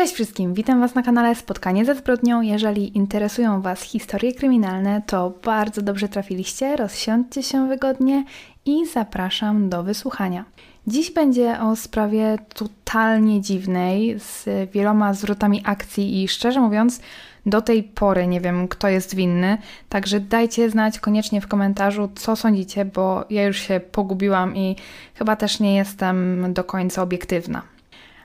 Cześć 0.00 0.14
wszystkim, 0.14 0.54
witam 0.54 0.80
Was 0.80 0.94
na 0.94 1.02
kanale 1.02 1.34
Spotkanie 1.34 1.84
ze 1.84 1.94
zbrodnią. 1.94 2.40
Jeżeli 2.40 2.96
interesują 2.96 3.60
Was 3.60 3.82
historie 3.82 4.34
kryminalne, 4.34 5.02
to 5.06 5.32
bardzo 5.44 5.82
dobrze 5.82 6.08
trafiliście. 6.08 6.76
Rozsiądźcie 6.76 7.42
się 7.42 7.68
wygodnie 7.68 8.24
i 8.64 8.86
zapraszam 8.86 9.68
do 9.68 9.82
wysłuchania. 9.82 10.44
Dziś 10.86 11.10
będzie 11.10 11.60
o 11.60 11.76
sprawie 11.76 12.38
totalnie 12.54 13.40
dziwnej, 13.40 14.18
z 14.18 14.48
wieloma 14.70 15.14
zwrotami 15.14 15.62
akcji 15.64 16.22
i 16.22 16.28
szczerze 16.28 16.60
mówiąc, 16.60 17.00
do 17.46 17.62
tej 17.62 17.82
pory 17.82 18.26
nie 18.26 18.40
wiem, 18.40 18.68
kto 18.68 18.88
jest 18.88 19.14
winny, 19.14 19.58
także 19.88 20.20
dajcie 20.20 20.70
znać 20.70 20.98
koniecznie 20.98 21.40
w 21.40 21.48
komentarzu, 21.48 22.10
co 22.14 22.36
sądzicie, 22.36 22.84
bo 22.84 23.24
ja 23.30 23.44
już 23.44 23.58
się 23.58 23.80
pogubiłam 23.80 24.56
i 24.56 24.76
chyba 25.14 25.36
też 25.36 25.60
nie 25.60 25.76
jestem 25.76 26.46
do 26.52 26.64
końca 26.64 27.02
obiektywna. 27.02 27.62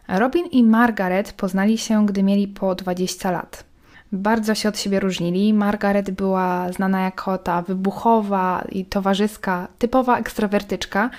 Robin 0.08 0.46
i 0.46 0.64
Margaret 0.64 1.34
poznali 1.34 1.78
się, 1.78 2.06
gdy 2.06 2.24
mieli 2.24 2.48
po 2.48 2.76
20 2.76 3.32
lat. 3.32 3.64
Bardzo 4.12 4.56
się 4.56 4.70
od 4.70 4.80
siebie 4.80 5.00
różnili. 5.00 5.54
Margaret 5.54 6.12
była 6.12 6.72
znana 6.72 7.02
jako 7.02 7.38
ta 7.38 7.62
wybuchowa 7.62 8.64
i 8.72 8.86
towarzyska, 8.86 9.68
typowa 9.80 10.18
ekstrawertyczka. 10.18 11.10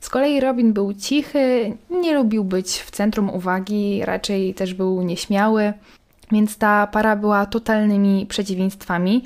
Z 0.00 0.08
kolei 0.08 0.40
Robin 0.40 0.72
był 0.72 0.94
cichy, 0.94 1.76
nie 1.90 2.14
lubił 2.14 2.44
być 2.44 2.78
w 2.78 2.90
centrum 2.90 3.30
uwagi, 3.30 4.02
raczej 4.04 4.54
też 4.54 4.74
był 4.74 5.02
nieśmiały, 5.02 5.72
więc 6.32 6.58
ta 6.58 6.86
para 6.86 7.16
była 7.16 7.46
totalnymi 7.46 8.26
przeciwieństwami, 8.26 9.24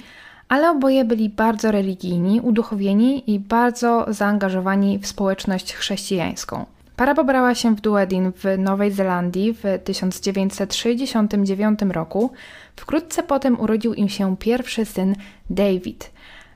ale 0.48 0.70
oboje 0.70 1.04
byli 1.04 1.28
bardzo 1.28 1.70
religijni, 1.70 2.40
uduchowieni 2.40 3.34
i 3.34 3.38
bardzo 3.40 4.06
zaangażowani 4.08 4.98
w 4.98 5.06
społeczność 5.06 5.74
chrześcijańską. 5.74 6.66
Para 6.98 7.14
pobrała 7.14 7.54
się 7.54 7.76
w 7.76 7.80
Duedin 7.80 8.32
w 8.32 8.44
Nowej 8.58 8.92
Zelandii 8.92 9.54
w 9.54 9.62
1969 9.84 11.80
roku. 11.92 12.32
Wkrótce 12.76 13.22
potem 13.22 13.60
urodził 13.60 13.94
im 13.94 14.08
się 14.08 14.36
pierwszy 14.36 14.84
syn 14.84 15.14
David. 15.50 16.10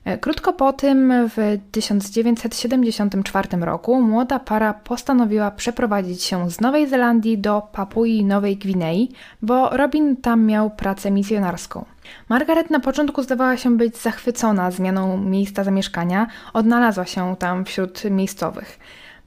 E, 0.04 0.18
krótko 0.18 0.52
po 0.52 0.72
tym, 0.72 1.12
w 1.28 1.58
1974 1.70 3.48
roku, 3.60 4.00
młoda 4.00 4.38
para 4.38 4.74
postanowiła 4.74 5.50
przeprowadzić 5.50 6.22
się 6.22 6.50
z 6.50 6.60
Nowej 6.60 6.88
Zelandii 6.88 7.38
do 7.38 7.68
Papui 7.72 8.24
Nowej 8.24 8.56
Gwinei, 8.56 9.08
bo 9.42 9.68
Robin 9.68 10.16
tam 10.16 10.46
miał 10.46 10.70
pracę 10.70 11.10
misjonarską. 11.10 11.84
Margaret 12.28 12.70
na 12.70 12.80
początku 12.80 13.22
zdawała 13.22 13.56
się 13.56 13.76
być 13.76 13.96
zachwycona 13.96 14.70
zmianą 14.70 15.16
miejsca 15.18 15.64
zamieszkania, 15.64 16.26
odnalazła 16.52 17.06
się 17.06 17.36
tam 17.38 17.64
wśród 17.64 18.04
miejscowych. 18.10 18.78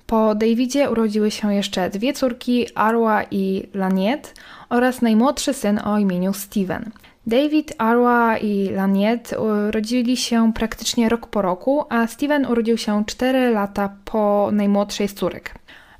Po 0.07 0.35
Davidzie 0.35 0.89
urodziły 0.89 1.31
się 1.31 1.53
jeszcze 1.53 1.89
dwie 1.89 2.13
córki, 2.13 2.65
Arwa 2.75 3.23
i 3.31 3.67
Laniet 3.73 4.33
oraz 4.69 5.01
najmłodszy 5.01 5.53
syn 5.53 5.79
o 5.85 5.97
imieniu 5.97 6.33
Steven. 6.33 6.91
David, 7.27 7.73
Arwa 7.77 8.37
i 8.37 8.69
Laniet 8.69 9.35
urodzili 9.67 10.17
się 10.17 10.53
praktycznie 10.53 11.09
rok 11.09 11.27
po 11.27 11.41
roku, 11.41 11.85
a 11.89 12.07
Steven 12.07 12.45
urodził 12.45 12.77
się 12.77 13.05
4 13.05 13.49
lata 13.49 13.89
po 14.05 14.49
najmłodszej 14.51 15.07
z 15.07 15.13
córek. 15.13 15.55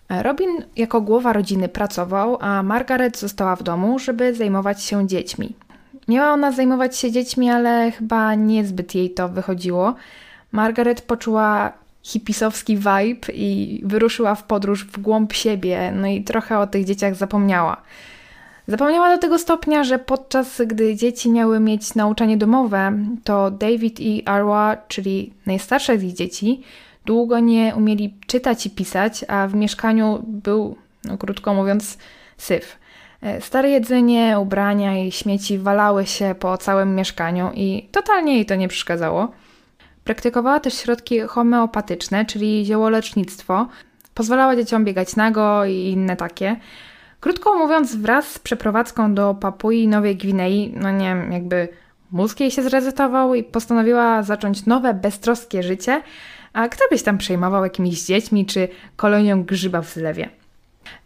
Robin 0.09 0.50
jako 0.76 1.02
głowa 1.02 1.33
rodziny 1.33 1.67
pracował, 1.67 2.38
a 2.42 2.64
Margaret 2.64 3.17
została 3.17 3.56
w 3.56 3.64
domu, 3.64 4.00
żeby 4.00 4.33
zajmować 4.33 4.83
się 4.83 5.08
dziećmi. 5.08 5.56
Miała 6.08 6.33
ona 6.33 6.52
zajmować 6.52 6.98
się 6.98 7.11
dziećmi, 7.11 7.50
ale 7.50 7.92
chyba 7.92 8.36
niezbyt 8.36 8.95
jej 8.95 9.09
to 9.09 9.30
wychodziło. 9.30 9.95
Margaret 10.52 11.02
poczuła 11.02 11.73
hipisowski 12.06 12.78
vibe 12.78 13.34
i 13.34 13.81
wyruszyła 13.84 14.36
w 14.36 14.44
podróż 14.44 14.86
w 14.86 15.00
głąb 15.00 15.34
siebie, 15.34 15.94
no 15.95 16.08
i 16.08 16.23
trochę 16.23 16.59
o 16.59 16.67
tych 16.67 16.86
dzieciach 16.86 17.16
zapomniała. 17.16 17.81
Zapomniała 18.67 19.16
do 19.16 19.22
tego 19.22 19.39
stopnia, 19.39 19.84
że 19.84 20.00
podczas 20.00 20.61
gdy 20.67 20.95
dzieci 20.95 21.31
miały 21.31 21.59
mieć 21.59 21.95
nauczanie 21.95 22.38
domowe, 22.38 22.94
to 23.23 23.52
David 23.52 24.00
i 24.00 24.23
Arwa, 24.26 24.78
czyli 24.88 25.33
najstarsze 25.45 26.00
z 26.00 26.03
ich 26.03 26.14
dzieci, 26.14 26.64
długo 27.05 27.39
nie 27.39 27.73
umieli 27.76 28.14
czytać 28.27 28.66
i 28.66 28.70
pisać, 28.70 29.26
a 29.27 29.48
w 29.48 29.55
mieszkaniu 29.55 30.23
był, 30.27 30.76
no 31.04 31.17
krótko 31.17 31.54
mówiąc, 31.54 31.98
syf. 32.37 32.77
E, 33.22 33.42
stare 33.42 33.70
jedzenie, 33.70 34.39
ubrania 34.39 35.05
i 35.05 35.11
śmieci 35.11 35.58
walały 35.58 36.05
się 36.05 36.36
po 36.39 36.58
całym 36.58 36.95
mieszkaniu 36.95 37.52
i 37.54 37.87
totalnie 37.92 38.36
jej 38.36 38.45
to 38.45 38.55
nie 38.55 38.67
przeszkadzało. 38.67 39.32
Praktykowała 40.05 40.60
też 40.60 40.73
środki 40.73 41.20
homeopatyczne, 41.20 42.26
czyli 42.26 42.66
ziołolecznictwo. 42.66 43.67
Pozwalała 44.14 44.55
dzieciom 44.55 44.86
biegać 44.86 45.16
nago 45.16 45.66
i 45.66 45.73
inne 45.73 46.16
takie. 46.16 46.55
Krótko 47.20 47.58
mówiąc, 47.58 47.95
wraz 47.95 48.32
z 48.32 48.39
przeprowadzką 48.39 49.14
do 49.14 49.33
Papui 49.33 49.88
Nowej 49.88 50.16
Gwinei, 50.16 50.73
no 50.76 50.92
nie 50.92 51.05
wiem, 51.05 51.32
jakby 51.32 51.67
mózg 52.11 52.39
jej 52.39 52.52
się 52.52 52.64
zresetował 52.64 53.36
i 53.36 53.43
postanowiła 53.43 54.23
zacząć 54.23 54.66
nowe, 54.66 54.93
beztroskie 54.93 55.64
życie, 55.64 56.02
a 56.54 56.67
kto 56.70 56.83
byś 56.92 57.04
tam 57.04 57.17
przejmował 57.17 57.64
jakimiś 57.64 58.04
dziećmi 58.04 58.45
czy 58.45 58.67
kolonią 58.95 59.43
grzyba 59.43 59.82
w 59.82 59.93
zlewie. 59.93 60.30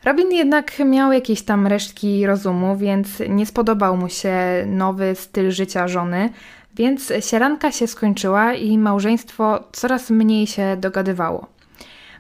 Robin 0.06 0.31
jednak 0.31 0.80
miał 0.80 1.12
jakieś 1.12 1.42
tam 1.42 1.68
resztki 1.68 2.26
rozumu, 2.26 2.78
więc 2.78 3.08
nie 3.30 3.46
spodobał 3.46 3.98
mu 3.98 4.10
się 4.10 4.36
nowy 4.68 5.16
styl 5.16 5.52
życia 5.52 5.88
żony, 5.88 6.30
więc 6.75 7.13
sieranka 7.19 7.72
się 7.72 7.88
skończyła 7.88 8.53
i 8.53 8.78
małżeństwo 8.78 9.63
coraz 9.72 10.09
mniej 10.09 10.47
się 10.47 10.78
dogadywało. 10.78 11.47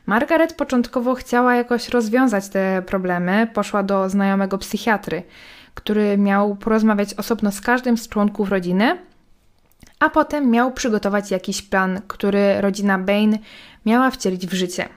Margaret 0.05 0.53
początkowo 0.53 1.15
chciała 1.15 1.55
jakoś 1.55 1.89
rozwiązać 1.89 2.49
te 2.49 2.81
problemy, 2.81 3.47
poszła 3.53 3.83
do 3.83 4.09
znajomego 4.09 4.57
psychiatry, 4.57 5.23
który 5.73 6.17
miał 6.17 6.55
porozmawiać 6.55 7.13
osobno 7.13 7.51
z 7.51 7.61
każdym 7.61 7.97
z 7.97 8.07
członków 8.09 8.49
rodziny, 8.49 8.97
a 9.99 10.09
potem 10.09 10.49
miał 10.49 10.71
przygotować 10.71 11.31
jakiś 11.31 11.61
plan, 11.61 12.01
który 12.07 12.61
rodzina 12.61 12.99
Bain 12.99 13.37
miała 13.85 14.11
wcielić 14.11 14.47
w 14.47 14.53
życie. 14.53 14.89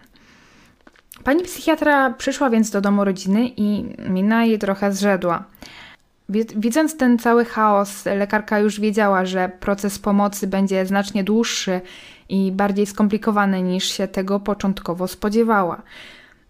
Pani 1.24 1.42
psychiatra 1.42 2.10
przyszła 2.10 2.50
więc 2.50 2.70
do 2.70 2.80
domu 2.80 3.04
rodziny 3.04 3.48
i 3.56 3.84
mina 4.08 4.44
jej 4.44 4.58
trochę 4.58 4.92
zrzedła. 4.92 5.44
Widząc 6.56 6.97
ten 6.97 7.19
cały 7.19 7.44
chaos, 7.44 8.04
lekarka 8.06 8.59
już 8.59 8.81
wiedziała, 8.81 9.25
że 9.25 9.50
proces 9.60 9.98
pomocy 9.98 10.47
będzie 10.47 10.87
znacznie 10.87 11.25
dłuższy 11.25 11.81
i 12.28 12.53
bardziej 12.53 12.87
skomplikowany 12.87 13.62
niż 13.62 13.84
się 13.84 14.09
tego 14.09 14.41
początkowo 14.41 15.09
spodziewała. 15.09 15.82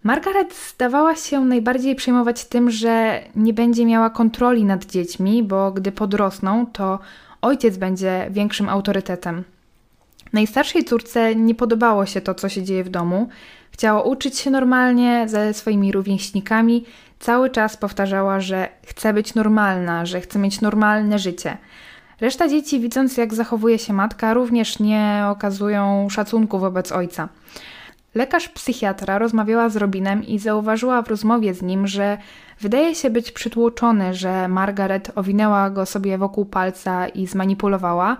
Margaret 0.03 0.55
zdawała 0.73 1.15
się 1.15 1.39
najbardziej 1.45 1.95
przejmować 1.95 2.45
tym, 2.45 2.71
że 2.71 3.21
nie 3.35 3.53
będzie 3.53 3.85
miała 3.85 4.09
kontroli 4.09 4.65
nad 4.65 4.85
dziećmi, 4.85 5.43
bo 5.43 5.71
gdy 5.71 5.91
podrosną, 5.91 6.65
to 6.65 6.99
ojciec 7.41 7.77
będzie 7.77 8.27
większym 8.31 8.69
autorytetem. 8.69 9.43
Najstarszej 10.33 10.83
córce 10.83 11.35
nie 11.35 11.55
podobało 11.55 12.05
się 12.05 12.21
to, 12.21 12.33
co 12.33 12.49
się 12.49 12.63
dzieje 12.63 12.83
w 12.83 12.89
domu. 12.89 13.27
Chciała 13.71 14.03
uczyć 14.03 14.37
się 14.37 14.51
normalnie 14.51 15.25
ze 15.27 15.53
swoimi 15.53 15.91
rówieśnikami, 15.91 16.85
cały 17.23 17.49
czas 17.49 17.77
powtarzała, 17.77 18.39
że 18.39 18.69
chce 18.85 19.13
być 19.13 19.35
normalna, 19.35 20.05
że 20.05 20.21
chce 20.21 20.39
mieć 20.39 20.61
normalne 20.61 21.19
życie. 21.19 21.57
Reszta 22.21 22.47
dzieci, 22.47 22.79
widząc 22.79 23.17
jak 23.17 23.33
zachowuje 23.33 23.79
się 23.79 23.93
matka, 23.93 24.33
również 24.33 24.79
nie 24.79 25.25
okazują 25.29 26.07
szacunku 26.09 26.59
wobec 26.59 26.91
ojca. 26.91 27.29
Lekarz 28.15 28.49
psychiatra 28.49 29.17
rozmawiała 29.17 29.69
z 29.69 29.75
Robinem 29.75 30.23
i 30.23 30.39
zauważyła 30.39 31.01
w 31.01 31.07
rozmowie 31.07 31.53
z 31.53 31.61
nim, 31.61 31.87
że 31.87 32.17
wydaje 32.61 32.95
się 32.95 33.09
być 33.09 33.31
przytłoczony, 33.31 34.13
że 34.13 34.47
Margaret 34.47 35.11
owinęła 35.15 35.69
go 35.69 35.85
sobie 35.85 36.17
wokół 36.17 36.45
palca 36.45 37.07
i 37.07 37.27
zmanipulowała, 37.27 38.17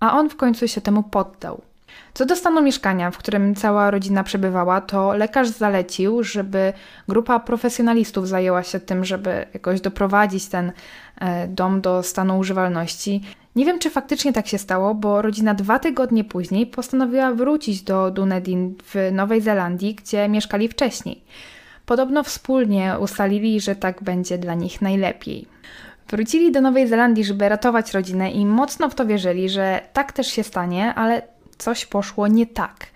a 0.00 0.18
on 0.18 0.30
w 0.30 0.36
końcu 0.36 0.68
się 0.68 0.80
temu 0.80 1.02
poddał. 1.02 1.69
Co 2.14 2.26
do 2.26 2.36
stanu 2.36 2.62
mieszkania, 2.62 3.10
w 3.10 3.18
którym 3.18 3.54
cała 3.54 3.90
rodzina 3.90 4.24
przebywała, 4.24 4.80
to 4.80 5.12
lekarz 5.12 5.48
zalecił, 5.48 6.22
żeby 6.22 6.72
grupa 7.08 7.40
profesjonalistów 7.40 8.28
zajęła 8.28 8.62
się 8.62 8.80
tym, 8.80 9.04
żeby 9.04 9.46
jakoś 9.54 9.80
doprowadzić 9.80 10.46
ten 10.46 10.72
e, 11.20 11.48
dom 11.48 11.80
do 11.80 12.02
stanu 12.02 12.38
używalności. 12.38 13.22
Nie 13.56 13.64
wiem, 13.64 13.78
czy 13.78 13.90
faktycznie 13.90 14.32
tak 14.32 14.46
się 14.46 14.58
stało, 14.58 14.94
bo 14.94 15.22
rodzina 15.22 15.54
dwa 15.54 15.78
tygodnie 15.78 16.24
później 16.24 16.66
postanowiła 16.66 17.32
wrócić 17.34 17.82
do 17.82 18.10
Dunedin 18.10 18.74
w 18.84 19.12
Nowej 19.12 19.40
Zelandii, 19.40 19.94
gdzie 19.94 20.28
mieszkali 20.28 20.68
wcześniej. 20.68 21.24
Podobno 21.86 22.22
wspólnie 22.22 22.94
ustalili, 23.00 23.60
że 23.60 23.76
tak 23.76 24.02
będzie 24.02 24.38
dla 24.38 24.54
nich 24.54 24.82
najlepiej. 24.82 25.46
Wrócili 26.08 26.52
do 26.52 26.60
Nowej 26.60 26.88
Zelandii, 26.88 27.24
żeby 27.24 27.48
ratować 27.48 27.94
rodzinę 27.94 28.30
i 28.30 28.46
mocno 28.46 28.88
w 28.90 28.94
to 28.94 29.06
wierzyli, 29.06 29.48
że 29.48 29.80
tak 29.92 30.12
też 30.12 30.26
się 30.26 30.42
stanie, 30.42 30.94
ale 30.94 31.22
coś 31.60 31.86
poszło 31.86 32.28
nie 32.28 32.46
tak. 32.46 32.86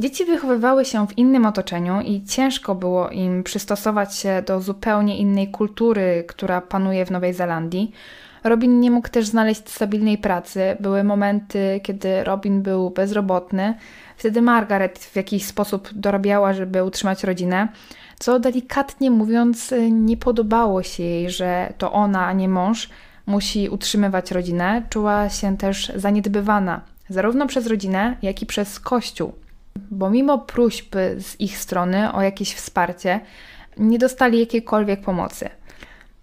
Dzieci 0.00 0.24
wychowywały 0.24 0.84
się 0.84 1.06
w 1.06 1.18
innym 1.18 1.46
otoczeniu 1.46 2.00
i 2.00 2.24
ciężko 2.24 2.74
było 2.74 3.10
im 3.10 3.42
przystosować 3.42 4.16
się 4.16 4.42
do 4.46 4.60
zupełnie 4.60 5.18
innej 5.18 5.50
kultury, 5.50 6.24
która 6.28 6.60
panuje 6.60 7.06
w 7.06 7.10
Nowej 7.10 7.34
Zelandii. 7.34 7.92
Robin 8.44 8.80
nie 8.80 8.90
mógł 8.90 9.08
też 9.08 9.26
znaleźć 9.26 9.68
stabilnej 9.68 10.18
pracy. 10.18 10.76
Były 10.80 11.04
momenty, 11.04 11.80
kiedy 11.82 12.24
Robin 12.24 12.62
był 12.62 12.90
bezrobotny. 12.90 13.74
Wtedy 14.16 14.42
Margaret 14.42 14.98
w 14.98 15.16
jakiś 15.16 15.46
sposób 15.46 15.88
dorabiała, 15.92 16.52
żeby 16.52 16.84
utrzymać 16.84 17.24
rodzinę. 17.24 17.68
co 18.18 18.40
delikatnie 18.40 19.10
mówiąc 19.10 19.74
nie 19.90 20.16
podobało 20.16 20.82
się 20.82 21.02
jej, 21.02 21.30
że 21.30 21.72
to 21.78 21.92
ona, 21.92 22.26
a 22.26 22.32
nie 22.32 22.48
mąż, 22.48 22.88
musi 23.26 23.68
utrzymywać 23.68 24.30
rodzinę. 24.30 24.82
Czuła 24.90 25.28
się 25.28 25.56
też 25.56 25.92
zaniedbywana, 25.96 26.80
zarówno 27.08 27.46
przez 27.46 27.66
rodzinę, 27.66 28.16
jak 28.22 28.42
i 28.42 28.46
przez 28.46 28.80
Kościół. 28.80 29.32
Bo 29.90 30.10
mimo 30.10 30.38
próśb 30.38 30.94
z 31.18 31.40
ich 31.40 31.58
strony 31.58 32.12
o 32.12 32.22
jakieś 32.22 32.54
wsparcie, 32.54 33.20
nie 33.76 33.98
dostali 33.98 34.40
jakiejkolwiek 34.40 35.00
pomocy. 35.00 35.48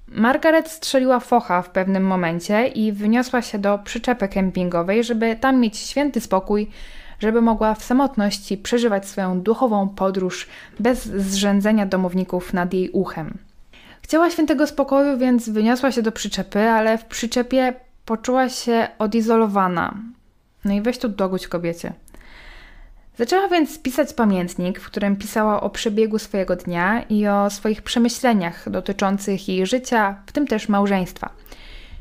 Margaret 0.07 0.69
strzeliła 0.69 1.19
focha 1.19 1.61
w 1.61 1.69
pewnym 1.69 2.03
momencie 2.03 2.67
i 2.67 2.91
wyniosła 2.91 3.41
się 3.41 3.59
do 3.59 3.79
przyczepy 3.83 4.27
kempingowej, 4.27 5.03
żeby 5.03 5.35
tam 5.35 5.59
mieć 5.59 5.77
święty 5.77 6.21
spokój, 6.21 6.69
żeby 7.19 7.41
mogła 7.41 7.73
w 7.73 7.83
samotności 7.83 8.57
przeżywać 8.57 9.07
swoją 9.07 9.41
duchową 9.41 9.89
podróż 9.89 10.47
bez 10.79 11.05
zrzędzenia 11.05 11.85
domowników 11.85 12.53
nad 12.53 12.73
jej 12.73 12.89
uchem. 12.89 13.37
Chciała 14.01 14.29
świętego 14.29 14.67
spokoju, 14.67 15.17
więc 15.17 15.49
wyniosła 15.49 15.91
się 15.91 16.01
do 16.01 16.11
przyczepy, 16.11 16.59
ale 16.59 16.97
w 16.97 17.05
przyczepie 17.05 17.73
poczuła 18.05 18.49
się 18.49 18.87
odizolowana. 18.99 19.93
No 20.65 20.73
i 20.73 20.81
weź 20.81 20.97
tu 20.97 21.09
dogódź 21.09 21.47
kobiecie. 21.47 21.93
Zaczęła 23.17 23.47
więc 23.47 23.79
pisać 23.79 24.13
pamiętnik, 24.13 24.79
w 24.79 24.85
którym 24.85 25.15
pisała 25.15 25.61
o 25.61 25.69
przebiegu 25.69 26.19
swojego 26.19 26.55
dnia 26.55 27.03
i 27.09 27.27
o 27.27 27.49
swoich 27.49 27.81
przemyśleniach 27.81 28.69
dotyczących 28.69 29.49
jej 29.49 29.65
życia, 29.65 30.15
w 30.25 30.31
tym 30.31 30.47
też 30.47 30.69
małżeństwa. 30.69 31.29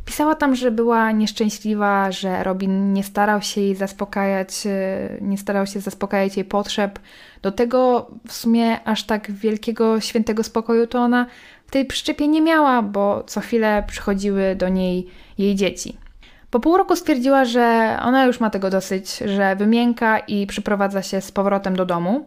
Pisała 0.04 0.34
tam, 0.34 0.56
że 0.56 0.70
była 0.70 1.12
nieszczęśliwa, 1.12 2.12
że 2.12 2.44
Robin 2.44 2.92
nie 2.92 3.04
starał 3.04 3.42
się 3.42 3.60
jej 3.60 3.74
zaspokajać, 3.74 4.66
e, 4.66 5.08
nie 5.20 5.38
starał 5.38 5.66
się 5.66 5.80
zaspokajać 5.80 6.36
jej 6.36 6.44
potrzeb. 6.44 6.98
Do 7.42 7.52
tego 7.52 8.10
w 8.26 8.32
sumie 8.32 8.84
aż 8.84 9.04
tak 9.04 9.32
wielkiego 9.32 10.00
świętego 10.00 10.42
spokoju 10.42 10.86
to 10.86 10.98
ona 10.98 11.26
w 11.66 11.70
tej 11.70 11.84
przyczepie 11.84 12.28
nie 12.28 12.40
miała, 12.40 12.82
bo 12.82 13.24
co 13.26 13.40
chwilę 13.40 13.84
przychodziły 13.86 14.56
do 14.56 14.68
niej 14.68 15.06
jej 15.38 15.54
dzieci. 15.54 15.96
Po 16.52 16.60
pół 16.60 16.76
roku 16.76 16.96
stwierdziła, 16.96 17.44
że 17.44 17.98
ona 18.02 18.24
już 18.24 18.40
ma 18.40 18.50
tego 18.50 18.70
dosyć, 18.70 19.16
że 19.16 19.56
wymięka 19.56 20.18
i 20.18 20.46
przyprowadza 20.46 21.02
się 21.02 21.20
z 21.20 21.32
powrotem 21.32 21.76
do 21.76 21.86
domu. 21.86 22.26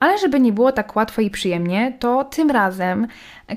Ale 0.00 0.18
żeby 0.18 0.40
nie 0.40 0.52
było 0.52 0.72
tak 0.72 0.96
łatwo 0.96 1.22
i 1.22 1.30
przyjemnie, 1.30 1.96
to 1.98 2.24
tym 2.24 2.50
razem 2.50 3.06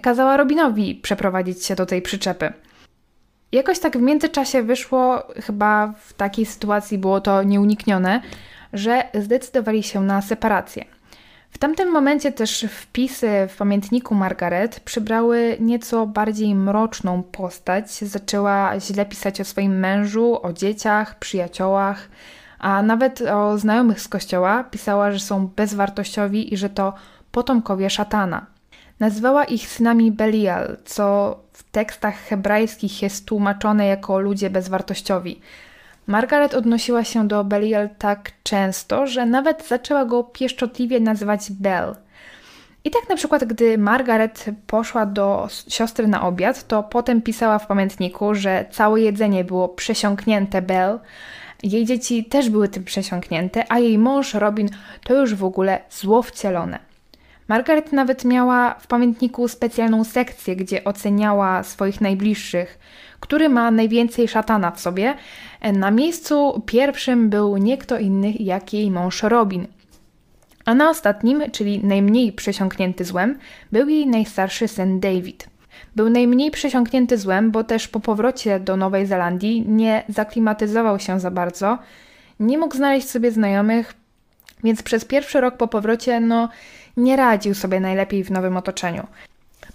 kazała 0.01 0.37
Robinowi 0.37 0.95
przeprowadzić 0.95 1.65
się 1.65 1.75
do 1.75 1.85
tej 1.85 2.01
przyczepy. 2.01 2.53
Jakoś 3.51 3.79
tak 3.79 3.97
w 3.97 4.01
międzyczasie 4.01 4.63
wyszło, 4.63 5.23
chyba 5.45 5.93
w 5.99 6.13
takiej 6.13 6.45
sytuacji 6.45 6.97
było 6.97 7.21
to 7.21 7.43
nieuniknione, 7.43 8.21
że 8.73 9.03
zdecydowali 9.13 9.83
się 9.83 10.01
na 10.01 10.21
separację. 10.21 10.85
W 11.49 11.57
tamtym 11.57 11.91
momencie 11.91 12.31
też 12.31 12.65
wpisy 12.69 13.29
w 13.49 13.57
pamiętniku 13.57 14.15
Margaret 14.15 14.79
przybrały 14.79 15.57
nieco 15.59 16.05
bardziej 16.05 16.55
mroczną 16.55 17.23
postać. 17.23 17.91
Zaczęła 17.91 18.79
źle 18.79 19.05
pisać 19.05 19.41
o 19.41 19.45
swoim 19.45 19.79
mężu, 19.79 20.45
o 20.45 20.53
dzieciach, 20.53 21.19
przyjaciołach, 21.19 22.09
a 22.59 22.81
nawet 22.81 23.21
o 23.21 23.57
znajomych 23.57 24.01
z 24.01 24.07
kościoła 24.07 24.63
pisała, 24.63 25.11
że 25.11 25.19
są 25.19 25.47
bezwartościowi 25.47 26.53
i 26.53 26.57
że 26.57 26.69
to 26.69 26.93
potomkowie 27.31 27.89
szatana. 27.89 28.45
Nazywała 28.99 29.43
ich 29.45 29.67
synami 29.67 30.11
Belial, 30.11 30.77
co 30.85 31.37
w 31.53 31.63
tekstach 31.63 32.15
hebrajskich 32.15 33.01
jest 33.01 33.25
tłumaczone 33.25 33.87
jako 33.87 34.19
ludzie 34.19 34.49
bezwartościowi. 34.49 35.41
Margaret 36.07 36.53
odnosiła 36.53 37.03
się 37.03 37.27
do 37.27 37.43
Belial 37.43 37.89
tak 37.97 38.31
często, 38.43 39.07
że 39.07 39.25
nawet 39.25 39.67
zaczęła 39.67 40.05
go 40.05 40.23
pieszczotliwie 40.23 40.99
nazywać 40.99 41.51
Bell. 41.51 41.95
I 42.83 42.91
tak 42.91 43.09
na 43.09 43.15
przykład, 43.15 43.43
gdy 43.43 43.77
Margaret 43.77 44.45
poszła 44.67 45.05
do 45.05 45.47
siostry 45.67 46.07
na 46.07 46.21
obiad, 46.21 46.67
to 46.67 46.83
potem 46.83 47.21
pisała 47.21 47.59
w 47.59 47.67
pamiętniku, 47.67 48.35
że 48.35 48.65
całe 48.71 49.01
jedzenie 49.01 49.43
było 49.43 49.69
przesiąknięte 49.69 50.61
Bell. 50.61 50.99
Jej 51.63 51.85
dzieci 51.85 52.25
też 52.25 52.49
były 52.49 52.67
tym 52.67 52.83
przesiąknięte, 52.83 53.65
a 53.69 53.79
jej 53.79 53.97
mąż 53.97 54.33
Robin 54.33 54.69
to 55.03 55.13
już 55.13 55.35
w 55.35 55.43
ogóle 55.43 55.79
zło 55.89 56.21
wcielone. 56.21 56.79
Margaret 57.47 57.93
nawet 57.93 58.25
miała 58.25 58.73
w 58.73 58.87
pamiętniku 58.87 59.47
specjalną 59.47 60.03
sekcję, 60.03 60.55
gdzie 60.55 60.83
oceniała 60.83 61.63
swoich 61.63 62.01
najbliższych, 62.01 62.79
który 63.19 63.49
ma 63.49 63.71
najwięcej 63.71 64.27
szatana 64.27 64.71
w 64.71 64.79
sobie. 64.79 65.13
Na 65.73 65.91
miejscu 65.91 66.61
pierwszym 66.65 67.29
był 67.29 67.57
nie 67.57 67.77
kto 67.77 67.99
inny 67.99 68.31
jak 68.39 68.73
jej 68.73 68.91
mąż 68.91 69.23
Robin. 69.23 69.67
A 70.65 70.73
na 70.73 70.89
ostatnim, 70.89 71.43
czyli 71.51 71.83
najmniej 71.83 72.31
przesiąknięty 72.31 73.05
złem, 73.05 73.39
był 73.71 73.89
jej 73.89 74.07
najstarszy 74.07 74.67
syn 74.67 74.99
David. 74.99 75.47
Był 75.95 76.09
najmniej 76.09 76.51
przesiąknięty 76.51 77.17
złem, 77.17 77.51
bo 77.51 77.63
też 77.63 77.87
po 77.87 77.99
powrocie 77.99 78.59
do 78.59 78.77
Nowej 78.77 79.05
Zelandii 79.05 79.63
nie 79.67 80.03
zaklimatyzował 80.09 80.99
się 80.99 81.19
za 81.19 81.31
bardzo, 81.31 81.77
nie 82.39 82.57
mógł 82.57 82.75
znaleźć 82.75 83.09
sobie 83.09 83.31
znajomych, 83.31 83.93
więc 84.63 84.83
przez 84.83 85.05
pierwszy 85.05 85.41
rok 85.41 85.57
po 85.57 85.67
powrocie 85.67 86.19
no, 86.19 86.49
nie 86.97 87.15
radził 87.15 87.53
sobie 87.53 87.79
najlepiej 87.79 88.23
w 88.23 88.31
nowym 88.31 88.57
otoczeniu. 88.57 89.07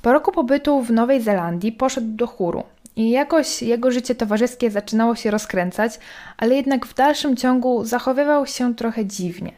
Po 0.03 0.13
roku 0.13 0.33
pobytu 0.33 0.83
w 0.83 0.91
Nowej 0.91 1.21
Zelandii 1.21 1.73
poszedł 1.73 2.17
do 2.17 2.27
chóru. 2.27 2.65
I 2.97 3.11
jakoś 3.11 3.63
jego 3.63 3.91
życie 3.91 4.15
towarzyskie 4.15 4.71
zaczynało 4.71 5.17
się 5.17 5.31
rozkręcać, 5.31 5.99
ale 6.37 6.55
jednak 6.55 6.87
w 6.87 6.95
dalszym 6.95 7.37
ciągu 7.37 7.85
zachowywał 7.85 8.47
się 8.47 8.75
trochę 8.75 9.07
dziwnie. 9.07 9.53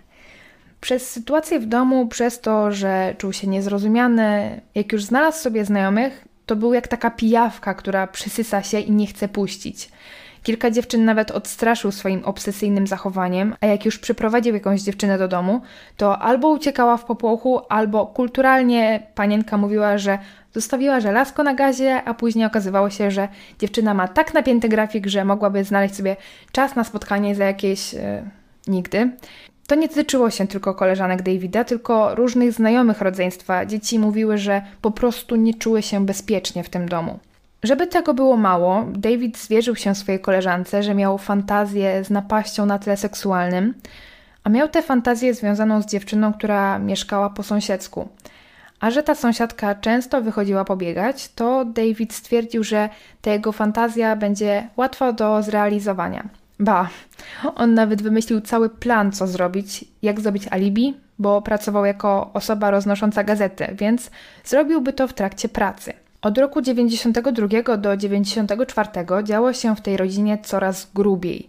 Przez 0.80 1.10
sytuację 1.10 1.60
w 1.60 1.66
domu, 1.66 2.06
przez 2.06 2.40
to, 2.40 2.72
że 2.72 3.14
czuł 3.18 3.32
się 3.32 3.46
niezrozumiany, 3.46 4.60
jak 4.74 4.92
już 4.92 5.04
znalazł 5.04 5.38
sobie 5.38 5.64
znajomych, 5.64 6.24
to 6.46 6.56
był 6.56 6.74
jak 6.74 6.88
taka 6.88 7.10
pijawka, 7.10 7.74
która 7.74 8.06
przysysa 8.06 8.62
się 8.62 8.80
i 8.80 8.92
nie 8.92 9.06
chce 9.06 9.28
puścić. 9.28 9.88
Kilka 10.42 10.70
dziewczyn 10.70 11.04
nawet 11.04 11.30
odstraszył 11.30 11.92
swoim 11.92 12.24
obsesyjnym 12.24 12.86
zachowaniem, 12.86 13.56
a 13.60 13.66
jak 13.66 13.84
już 13.84 13.98
przyprowadził 13.98 14.54
jakąś 14.54 14.80
dziewczynę 14.80 15.18
do 15.18 15.28
domu, 15.28 15.60
to 15.96 16.18
albo 16.18 16.48
uciekała 16.48 16.96
w 16.96 17.04
popłochu, 17.04 17.60
albo 17.68 18.06
kulturalnie 18.06 19.06
panienka 19.14 19.56
mówiła, 19.56 19.98
że 19.98 20.18
zostawiła 20.54 21.00
żelazko 21.00 21.42
na 21.42 21.54
gazie, 21.54 22.02
a 22.04 22.14
później 22.14 22.46
okazywało 22.46 22.90
się, 22.90 23.10
że 23.10 23.28
dziewczyna 23.58 23.94
ma 23.94 24.08
tak 24.08 24.34
napięty 24.34 24.68
grafik, 24.68 25.06
że 25.06 25.24
mogłaby 25.24 25.64
znaleźć 25.64 25.96
sobie 25.96 26.16
czas 26.52 26.76
na 26.76 26.84
spotkanie 26.84 27.34
za 27.34 27.44
jakieś 27.44 27.94
e, 27.94 28.30
nigdy. 28.66 29.10
To 29.66 29.74
nie 29.74 29.88
tyczyło 29.88 30.30
się 30.30 30.46
tylko 30.46 30.74
koleżanek 30.74 31.22
Davida, 31.22 31.64
tylko 31.64 32.14
różnych 32.14 32.52
znajomych 32.52 33.00
rodzeństwa. 33.00 33.66
Dzieci 33.66 33.98
mówiły, 33.98 34.38
że 34.38 34.62
po 34.80 34.90
prostu 34.90 35.36
nie 35.36 35.54
czuły 35.54 35.82
się 35.82 36.06
bezpiecznie 36.06 36.64
w 36.64 36.68
tym 36.68 36.88
domu. 36.88 37.18
Żeby 37.62 37.86
tego 37.86 38.14
było 38.14 38.36
mało, 38.36 38.84
David 38.92 39.38
zwierzył 39.38 39.76
się 39.76 39.94
swojej 39.94 40.20
koleżance, 40.20 40.82
że 40.82 40.94
miał 40.94 41.18
fantazję 41.18 42.04
z 42.04 42.10
napaścią 42.10 42.66
na 42.66 42.78
tle 42.78 42.96
seksualnym, 42.96 43.74
a 44.44 44.48
miał 44.48 44.68
tę 44.68 44.82
fantazję 44.82 45.34
związaną 45.34 45.82
z 45.82 45.86
dziewczyną, 45.86 46.32
która 46.32 46.78
mieszkała 46.78 47.30
po 47.30 47.42
sąsiedzku. 47.42 48.08
A 48.84 48.90
że 48.90 49.02
ta 49.02 49.14
sąsiadka 49.14 49.74
często 49.74 50.22
wychodziła 50.22 50.64
pobiegać, 50.64 51.28
to 51.34 51.64
David 51.64 52.12
stwierdził, 52.12 52.64
że 52.64 52.88
ta 53.22 53.30
jego 53.30 53.52
fantazja 53.52 54.16
będzie 54.16 54.68
łatwa 54.76 55.12
do 55.12 55.42
zrealizowania. 55.42 56.28
Ba, 56.60 56.88
on 57.54 57.74
nawet 57.74 58.02
wymyślił 58.02 58.40
cały 58.40 58.70
plan, 58.70 59.12
co 59.12 59.26
zrobić, 59.26 59.84
jak 60.02 60.20
zrobić 60.20 60.48
alibi, 60.50 60.94
bo 61.18 61.42
pracował 61.42 61.84
jako 61.84 62.30
osoba 62.32 62.70
roznosząca 62.70 63.24
gazety, 63.24 63.66
więc 63.78 64.10
zrobiłby 64.44 64.92
to 64.92 65.08
w 65.08 65.14
trakcie 65.14 65.48
pracy. 65.48 65.92
Od 66.22 66.38
roku 66.38 66.62
92 66.62 67.76
do 67.76 67.96
94 67.96 68.88
działo 69.22 69.52
się 69.52 69.76
w 69.76 69.80
tej 69.80 69.96
rodzinie 69.96 70.38
coraz 70.42 70.90
grubiej. 70.94 71.48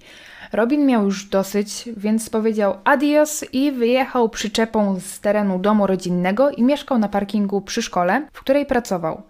Robin 0.55 0.85
miał 0.85 1.03
już 1.03 1.25
dosyć, 1.25 1.89
więc 1.97 2.29
powiedział 2.29 2.77
adios 2.83 3.45
i 3.53 3.71
wyjechał 3.71 4.29
przyczepą 4.29 4.99
z 4.99 5.19
terenu 5.19 5.59
domu 5.59 5.87
rodzinnego 5.87 6.49
i 6.49 6.63
mieszkał 6.63 6.97
na 6.97 7.09
parkingu 7.09 7.61
przy 7.61 7.81
szkole, 7.81 8.27
w 8.33 8.39
której 8.39 8.65
pracował. 8.65 9.21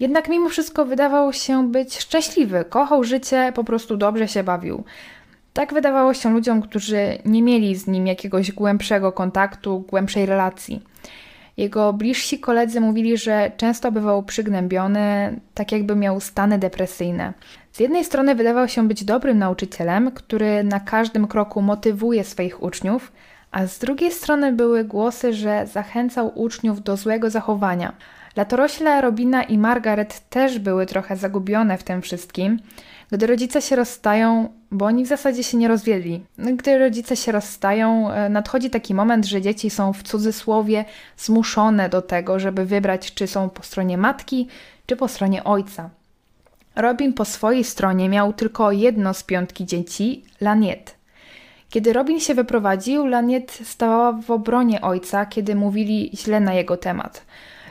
Jednak 0.00 0.28
mimo 0.28 0.48
wszystko 0.48 0.84
wydawał 0.84 1.32
się 1.32 1.68
być 1.70 1.98
szczęśliwy, 1.98 2.64
kochał 2.68 3.04
życie, 3.04 3.52
po 3.54 3.64
prostu 3.64 3.96
dobrze 3.96 4.28
się 4.28 4.44
bawił. 4.44 4.84
Tak 5.52 5.74
wydawało 5.74 6.14
się 6.14 6.32
ludziom, 6.32 6.62
którzy 6.62 7.18
nie 7.24 7.42
mieli 7.42 7.76
z 7.76 7.86
nim 7.86 8.06
jakiegoś 8.06 8.52
głębszego 8.52 9.12
kontaktu, 9.12 9.84
głębszej 9.88 10.26
relacji. 10.26 10.82
Jego 11.56 11.92
bliżsi 11.92 12.40
koledzy 12.40 12.80
mówili, 12.80 13.16
że 13.16 13.52
często 13.56 13.92
bywał 13.92 14.22
przygnębiony, 14.22 15.40
tak 15.54 15.72
jakby 15.72 15.96
miał 15.96 16.20
stany 16.20 16.58
depresyjne. 16.58 17.32
Z 17.72 17.80
jednej 17.80 18.04
strony 18.04 18.34
wydawał 18.34 18.68
się 18.68 18.88
być 18.88 19.04
dobrym 19.04 19.38
nauczycielem, 19.38 20.10
który 20.10 20.64
na 20.64 20.80
każdym 20.80 21.28
kroku 21.28 21.62
motywuje 21.62 22.24
swoich 22.24 22.62
uczniów, 22.62 23.12
a 23.50 23.66
z 23.66 23.78
drugiej 23.78 24.12
strony 24.12 24.52
były 24.52 24.84
głosy, 24.84 25.32
że 25.32 25.66
zachęcał 25.66 26.32
uczniów 26.34 26.82
do 26.82 26.96
złego 26.96 27.30
zachowania, 27.30 27.92
Latorośle 28.36 29.00
Robina 29.00 29.42
i 29.42 29.58
Margaret 29.58 30.28
też 30.30 30.58
były 30.58 30.86
trochę 30.86 31.16
zagubione 31.16 31.78
w 31.78 31.82
tym 31.82 32.02
wszystkim. 32.02 32.58
Gdy 33.10 33.26
rodzice 33.26 33.62
się 33.62 33.76
rozstają, 33.76 34.48
bo 34.70 34.86
oni 34.86 35.04
w 35.04 35.08
zasadzie 35.08 35.44
się 35.44 35.56
nie 35.56 35.68
rozwiedli, 35.68 36.24
gdy 36.38 36.78
rodzice 36.78 37.16
się 37.16 37.32
rozstają, 37.32 38.10
e, 38.10 38.28
nadchodzi 38.28 38.70
taki 38.70 38.94
moment, 38.94 39.26
że 39.26 39.42
dzieci 39.42 39.70
są 39.70 39.92
w 39.92 40.02
cudzysłowie 40.02 40.84
zmuszone 41.16 41.88
do 41.88 42.02
tego, 42.02 42.38
żeby 42.38 42.64
wybrać, 42.64 43.14
czy 43.14 43.26
są 43.26 43.50
po 43.50 43.62
stronie 43.62 43.98
matki, 43.98 44.48
czy 44.86 44.96
po 44.96 45.08
stronie 45.08 45.44
ojca. 45.44 45.90
Robin 46.76 47.12
po 47.12 47.24
swojej 47.24 47.64
stronie 47.64 48.08
miał 48.08 48.32
tylko 48.32 48.72
jedno 48.72 49.14
z 49.14 49.22
piątki 49.22 49.66
dzieci, 49.66 50.24
Laniet. 50.40 50.94
Kiedy 51.68 51.92
Robin 51.92 52.20
się 52.20 52.34
wyprowadził, 52.34 53.06
Laniet 53.06 53.58
stała 53.64 54.12
w 54.12 54.30
obronie 54.30 54.80
ojca, 54.80 55.26
kiedy 55.26 55.54
mówili 55.54 56.10
źle 56.14 56.40
na 56.40 56.54
jego 56.54 56.76
temat. 56.76 57.26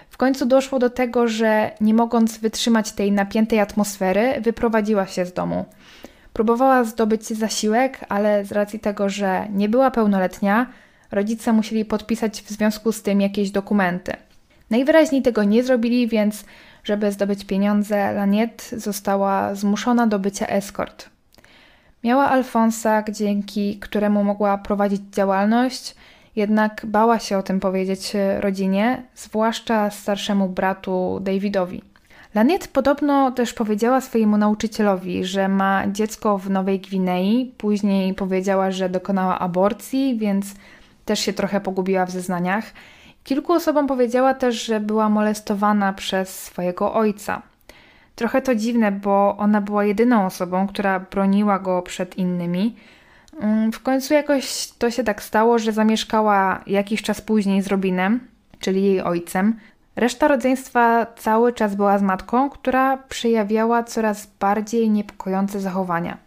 W 0.09 0.17
końcu 0.17 0.45
doszło 0.45 0.79
do 0.79 0.89
tego, 0.89 1.27
że 1.27 1.71
nie 1.81 1.93
mogąc 1.93 2.37
wytrzymać 2.37 2.91
tej 2.91 3.11
napiętej 3.11 3.59
atmosfery, 3.59 4.41
wyprowadziła 4.41 5.07
się 5.07 5.25
z 5.25 5.33
domu. 5.33 5.65
Próbowała 6.33 6.83
zdobyć 6.83 7.25
zasiłek, 7.25 8.05
ale 8.09 8.45
z 8.45 8.51
racji 8.51 8.79
tego, 8.79 9.09
że 9.09 9.47
nie 9.53 9.69
była 9.69 9.91
pełnoletnia, 9.91 10.67
rodzice 11.11 11.53
musieli 11.53 11.85
podpisać 11.85 12.41
w 12.41 12.49
związku 12.49 12.91
z 12.91 13.01
tym 13.01 13.21
jakieś 13.21 13.51
dokumenty. 13.51 14.13
Najwyraźniej 14.69 15.21
tego 15.21 15.43
nie 15.43 15.63
zrobili, 15.63 16.07
więc 16.07 16.43
żeby 16.83 17.11
zdobyć 17.11 17.45
pieniądze, 17.45 18.13
Laniet 18.13 18.69
została 18.77 19.55
zmuszona 19.55 20.07
do 20.07 20.19
bycia 20.19 20.47
eskort. 20.47 21.09
Miała 22.03 22.29
Alfonsa, 22.29 23.03
dzięki 23.11 23.79
któremu 23.79 24.23
mogła 24.23 24.57
prowadzić 24.57 25.01
działalność, 25.11 25.95
jednak 26.35 26.81
bała 26.85 27.19
się 27.19 27.37
o 27.37 27.43
tym 27.43 27.59
powiedzieć 27.59 28.13
rodzinie, 28.39 29.03
zwłaszcza 29.15 29.89
starszemu 29.89 30.49
bratu 30.49 31.19
Davidowi. 31.21 31.81
Laniet 32.35 32.67
podobno 32.67 33.31
też 33.31 33.53
powiedziała 33.53 34.01
swojemu 34.01 34.37
nauczycielowi, 34.37 35.25
że 35.25 35.47
ma 35.47 35.83
dziecko 35.87 36.37
w 36.37 36.49
Nowej 36.49 36.79
Gwinei, 36.79 37.53
później 37.57 38.13
powiedziała, 38.13 38.71
że 38.71 38.89
dokonała 38.89 39.39
aborcji, 39.39 40.17
więc 40.17 40.45
też 41.05 41.19
się 41.19 41.33
trochę 41.33 41.61
pogubiła 41.61 42.05
w 42.05 42.11
zeznaniach. 42.11 42.65
Kilku 43.23 43.53
osobom 43.53 43.87
powiedziała 43.87 44.33
też, 44.33 44.65
że 44.65 44.79
była 44.79 45.09
molestowana 45.09 45.93
przez 45.93 46.43
swojego 46.43 46.93
ojca. 46.93 47.41
Trochę 48.15 48.41
to 48.41 48.55
dziwne, 48.55 48.91
bo 48.91 49.37
ona 49.37 49.61
była 49.61 49.85
jedyną 49.85 50.25
osobą, 50.25 50.67
która 50.67 50.99
broniła 50.99 51.59
go 51.59 51.81
przed 51.81 52.17
innymi. 52.17 52.75
Mm, 53.39 53.71
w 53.71 53.79
końcu 53.79 54.13
jakoś 54.13 54.67
to 54.67 54.91
się 54.91 55.03
tak 55.03 55.23
stało, 55.23 55.59
że 55.59 55.71
zamieszkała 55.71 56.61
jakiś 56.67 57.01
czas 57.01 57.21
później 57.21 57.61
z 57.61 57.67
Robinem, 57.67 58.19
czyli 58.59 58.83
jej 58.83 59.01
ojcem. 59.01 59.59
Reszta 59.95 60.27
rodzeństwa 60.27 61.05
cały 61.15 61.53
czas 61.53 61.75
była 61.75 61.97
z 61.97 62.01
matką, 62.01 62.49
która 62.49 62.97
przejawiała 62.97 63.83
coraz 63.83 64.27
bardziej 64.39 64.89
niepokojące 64.89 65.59
zachowania. 65.59 66.17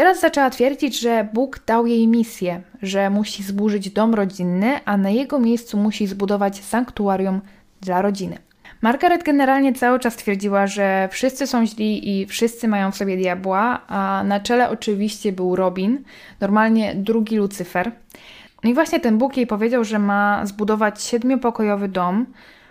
Teraz 0.00 0.20
zaczęła 0.20 0.50
twierdzić, 0.50 1.00
że 1.00 1.28
Bóg 1.32 1.60
dał 1.66 1.86
jej 1.86 2.08
misję, 2.08 2.60
że 2.82 3.10
musi 3.10 3.42
zburzyć 3.42 3.90
dom 3.90 4.14
rodzinny, 4.14 4.80
a 4.84 4.96
na 4.96 5.10
jego 5.10 5.38
miejscu 5.38 5.76
musi 5.76 6.06
zbudować 6.06 6.64
sanktuarium 6.64 7.40
dla 7.80 8.02
rodziny. 8.02 8.38
Margaret 8.82 9.22
generalnie 9.22 9.72
cały 9.72 10.00
czas 10.00 10.16
twierdziła, 10.16 10.66
że 10.66 11.08
wszyscy 11.12 11.46
są 11.46 11.66
źli 11.66 12.20
i 12.20 12.26
wszyscy 12.26 12.68
mają 12.68 12.92
w 12.92 12.96
sobie 12.96 13.16
diabła, 13.16 13.80
a 13.88 14.22
na 14.24 14.40
czele 14.40 14.70
oczywiście 14.70 15.32
był 15.32 15.56
Robin, 15.56 16.04
normalnie 16.40 16.94
drugi 16.94 17.36
Lucyfer. 17.36 17.92
No 18.64 18.70
i 18.70 18.74
właśnie 18.74 19.00
ten 19.00 19.18
Bóg 19.18 19.36
jej 19.36 19.46
powiedział, 19.46 19.84
że 19.84 19.98
ma 19.98 20.46
zbudować 20.46 21.02
siedmiopokojowy 21.02 21.88
dom, 21.88 22.26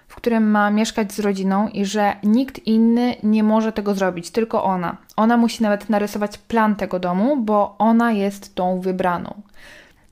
w 0.10 0.16
którym 0.16 0.51
ma 0.51 0.72
mieszkać 0.72 1.13
z 1.13 1.20
rodziną 1.20 1.68
i 1.68 1.86
że 1.86 2.16
nikt 2.24 2.68
inny 2.68 3.16
nie 3.24 3.44
może 3.44 3.72
tego 3.72 3.94
zrobić, 3.96 4.32
tylko 4.32 4.63
ona. 4.63 4.98
Ona 5.16 5.38
musi 5.38 5.63
nawet 5.63 5.89
narysować 5.89 6.38
plan 6.38 6.75
tego 6.75 7.00
domu, 7.00 7.38
bo 7.38 7.75
ona 7.78 8.12
jest 8.12 8.56
tą 8.56 8.80
wybraną. 8.80 9.42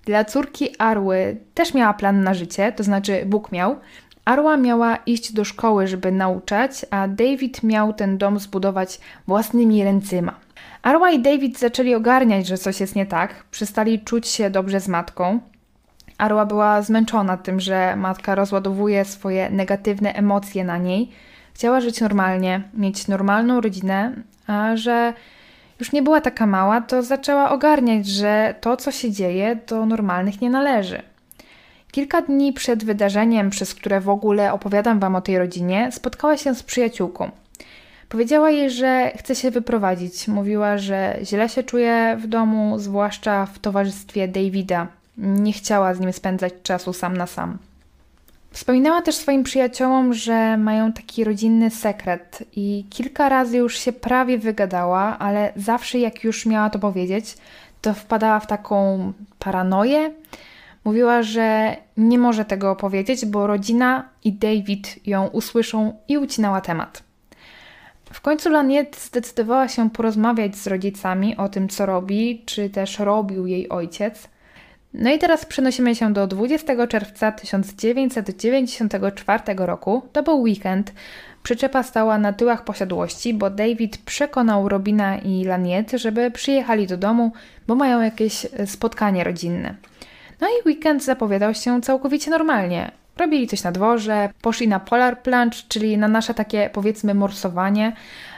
Dla 0.05 0.25
córki 0.25 0.69
Arły 0.79 1.37
też 1.53 1.73
miała 1.73 1.93
plan 1.93 2.23
na 2.23 2.33
życie, 2.33 2.71
to 2.71 2.83
znaczy 2.83 3.23
Bóg 3.25 3.51
miał. 3.51 3.75
Arła 4.25 4.57
miała 4.57 4.95
iść 4.95 5.33
do 5.33 5.43
szkoły, 5.43 5.87
żeby 5.87 6.11
nauczać, 6.11 6.85
a 6.91 7.07
David 7.07 7.63
miał 7.63 7.93
ten 7.93 8.17
dom 8.17 8.39
zbudować 8.39 8.99
własnymi 9.27 9.83
ręcyma. 9.83 10.33
Arła 10.81 11.11
i 11.11 11.19
David 11.19 11.59
zaczęli 11.59 11.95
ogarniać, 11.95 12.47
że 12.47 12.57
coś 12.57 12.79
jest 12.79 12.95
nie 12.95 13.05
tak, 13.05 13.43
przestali 13.51 13.99
czuć 13.99 14.27
się 14.27 14.49
dobrze 14.49 14.79
z 14.79 14.87
matką. 14.87 15.39
Arła 16.17 16.45
była 16.45 16.81
zmęczona 16.81 17.37
tym, 17.37 17.59
że 17.59 17.95
matka 17.95 18.35
rozładowuje 18.35 19.05
swoje 19.05 19.49
negatywne 19.49 20.13
emocje 20.13 20.63
na 20.63 20.77
niej. 20.77 21.11
Chciała 21.53 21.81
żyć 21.81 22.01
normalnie, 22.01 22.61
mieć 22.73 23.07
normalną 23.07 23.61
rodzinę, 23.61 24.11
a 24.47 24.75
że 24.75 25.13
już 25.79 25.91
nie 25.91 26.01
była 26.01 26.21
taka 26.21 26.47
mała, 26.47 26.81
to 26.81 27.03
zaczęła 27.03 27.49
ogarniać, 27.49 28.07
że 28.07 28.55
to, 28.61 28.77
co 28.77 28.91
się 28.91 29.11
dzieje, 29.11 29.57
do 29.67 29.85
normalnych 29.85 30.41
nie 30.41 30.49
należy. 30.49 31.01
Kilka 31.91 32.21
dni 32.21 32.53
przed 32.53 32.83
wydarzeniem, 32.83 33.49
przez 33.49 33.75
które 33.75 34.01
w 34.01 34.09
ogóle 34.09 34.53
opowiadam 34.53 34.99
Wam 34.99 35.15
o 35.15 35.21
tej 35.21 35.37
rodzinie, 35.37 35.89
spotkała 35.91 36.37
się 36.37 36.55
z 36.55 36.63
przyjaciółką. 36.63 37.31
Powiedziała 38.09 38.49
jej, 38.49 38.69
że 38.69 39.11
chce 39.17 39.35
się 39.35 39.51
wyprowadzić. 39.51 40.27
Mówiła, 40.27 40.77
że 40.77 41.17
źle 41.23 41.49
się 41.49 41.63
czuje 41.63 42.17
w 42.19 42.27
domu, 42.27 42.79
zwłaszcza 42.79 43.45
w 43.45 43.59
towarzystwie 43.59 44.27
Davida, 44.27 44.87
nie 45.17 45.53
chciała 45.53 45.93
z 45.93 45.99
nim 45.99 46.13
spędzać 46.13 46.53
czasu 46.63 46.93
sam 46.93 47.17
na 47.17 47.27
sam. 47.27 47.57
Wspominała 48.51 49.01
też 49.01 49.15
swoim 49.15 49.43
przyjaciołom, 49.43 50.13
że 50.13 50.57
mają 50.57 50.93
taki 50.93 51.23
rodzinny 51.23 51.69
sekret 51.69 52.43
i 52.55 52.85
kilka 52.89 53.29
razy 53.29 53.57
już 53.57 53.77
się 53.77 53.91
prawie 53.91 54.37
wygadała, 54.37 55.19
ale 55.19 55.53
zawsze 55.55 55.99
jak 55.99 56.23
już 56.23 56.45
miała 56.45 56.69
to 56.69 56.79
powiedzieć, 56.79 57.37
to 57.81 57.93
wpadała 57.93 58.39
w 58.39 58.47
taką 58.47 59.13
paranoję. 59.39 60.13
Mówiła, 60.83 61.23
że 61.23 61.75
nie 61.97 62.19
może 62.19 62.45
tego 62.45 62.71
opowiedzieć, 62.71 63.25
bo 63.25 63.47
rodzina 63.47 64.09
i 64.23 64.33
David 64.33 65.07
ją 65.07 65.27
usłyszą 65.27 65.93
i 66.07 66.17
ucinała 66.17 66.61
temat. 66.61 67.03
W 68.13 68.21
końcu 68.21 68.49
Laniet 68.49 68.97
zdecydowała 68.97 69.67
się 69.67 69.89
porozmawiać 69.89 70.55
z 70.55 70.67
rodzicami 70.67 71.37
o 71.37 71.49
tym, 71.49 71.69
co 71.69 71.85
robi, 71.85 72.43
czy 72.45 72.69
też 72.69 72.99
robił 72.99 73.47
jej 73.47 73.69
ojciec– 73.69 74.27
no 74.93 75.11
i 75.11 75.19
teraz 75.19 75.45
przenosimy 75.45 75.95
się 75.95 76.13
do 76.13 76.27
20 76.27 76.87
czerwca 76.87 77.31
1994 77.31 79.43
roku. 79.57 80.01
To 80.13 80.23
był 80.23 80.41
weekend. 80.41 80.93
Przyczepa 81.43 81.83
stała 81.83 82.17
na 82.17 82.33
tyłach 82.33 82.63
posiadłości, 82.63 83.33
bo 83.33 83.49
David 83.49 83.97
przekonał 83.97 84.69
Robina 84.69 85.17
i 85.17 85.43
Laniet, 85.43 85.91
żeby 85.91 86.31
przyjechali 86.31 86.87
do 86.87 86.97
domu, 86.97 87.31
bo 87.67 87.75
mają 87.75 88.01
jakieś 88.01 88.47
spotkanie 88.65 89.23
rodzinne. 89.23 89.75
No 90.41 90.47
i 90.47 90.67
weekend 90.67 91.03
zapowiadał 91.03 91.53
się 91.53 91.81
całkowicie 91.81 92.31
normalnie. 92.31 92.91
Robili 93.17 93.47
coś 93.47 93.63
na 93.63 93.71
dworze, 93.71 94.29
poszli 94.41 94.67
na 94.67 94.79
polar 94.79 95.21
plunge, 95.21 95.57
czyli 95.67 95.97
na 95.97 96.07
nasze 96.07 96.33
takie 96.33 96.69
powiedzmy 96.73 97.13
morsowanie, 97.13 97.93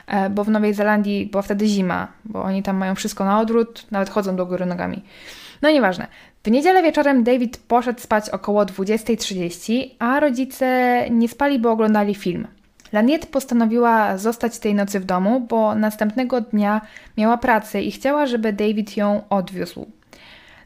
e, 0.08 0.30
bo 0.30 0.44
w 0.44 0.50
Nowej 0.50 0.74
Zelandii 0.74 1.26
była 1.26 1.42
wtedy 1.42 1.68
zima, 1.68 2.08
bo 2.26 2.44
oni 2.44 2.64
tam 2.64 2.78
mają 2.78 2.96
wszystko 2.96 3.26
na 3.26 3.40
odwrót, 3.40 3.86
nawet 3.92 4.10
chodzą 4.10 4.36
do 4.36 4.46
góry 4.46 4.66
nogami. 4.66 5.04
No 5.62 5.70
nieważne. 5.70 6.08
W 6.50 6.52
niedzielę 6.52 6.84
wieczorem 6.84 7.24
David 7.24 7.58
poszedł 7.58 8.00
spać 8.00 8.30
około 8.30 8.66
20.30, 8.66 9.90
a 10.00 10.20
rodzice 10.20 11.06
nie 11.12 11.30
spali, 11.30 11.60
bo 11.60 11.72
oglądali 11.72 12.16
film. 12.16 12.48
Laniet 12.92 13.26
postanowiła 13.26 14.18
zostać 14.18 14.60
tej 14.60 14.76
nocy 14.76 15.00
w 15.00 15.06
domu, 15.06 15.40
bo 15.40 15.76
następnego 15.76 16.42
dnia 16.42 16.82
miała 17.18 17.38
pracę 17.38 17.82
i 17.82 17.92
chciała, 17.92 18.26
żeby 18.26 18.54
David 18.54 18.98
ją 18.98 19.22
odwiózł. 19.30 19.86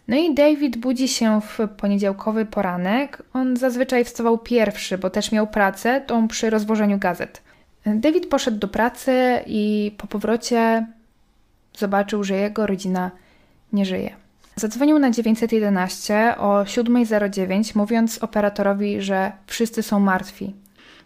No 0.08 0.18
i 0.18 0.34
David 0.34 0.78
budzi 0.78 1.08
się 1.08 1.42
w 1.42 1.60
poniedziałkowy 1.78 2.46
poranek. 2.46 3.24
On 3.34 3.58
zazwyczaj 3.58 4.06
wstawał 4.06 4.38
pierwszy, 4.38 4.98
bo 4.98 5.10
też 5.10 5.32
miał 5.32 5.48
pracę, 5.48 6.02
tą 6.02 6.28
przy 6.28 6.50
rozwożeniu 6.50 7.00
gazet. 7.00 7.42
David 7.86 8.30
poszedł 8.30 8.58
do 8.58 8.68
pracy 8.68 9.40
i 9.46 9.92
po 9.98 10.08
powrocie 10.08 10.88
zobaczył, 11.78 12.24
że 12.24 12.36
jego 12.36 12.68
rodzina 12.68 13.12
nie 13.74 13.86
żyje. 13.86 14.23
Zadzwonił 14.56 15.00
na 15.00 15.12
911 15.12 16.36
o 16.38 16.64
7.09, 16.64 17.76
mówiąc 17.76 18.18
operatorowi, 18.18 19.02
że 19.02 19.32
wszyscy 19.48 19.84
są 19.84 20.00
martwi. 20.00 20.54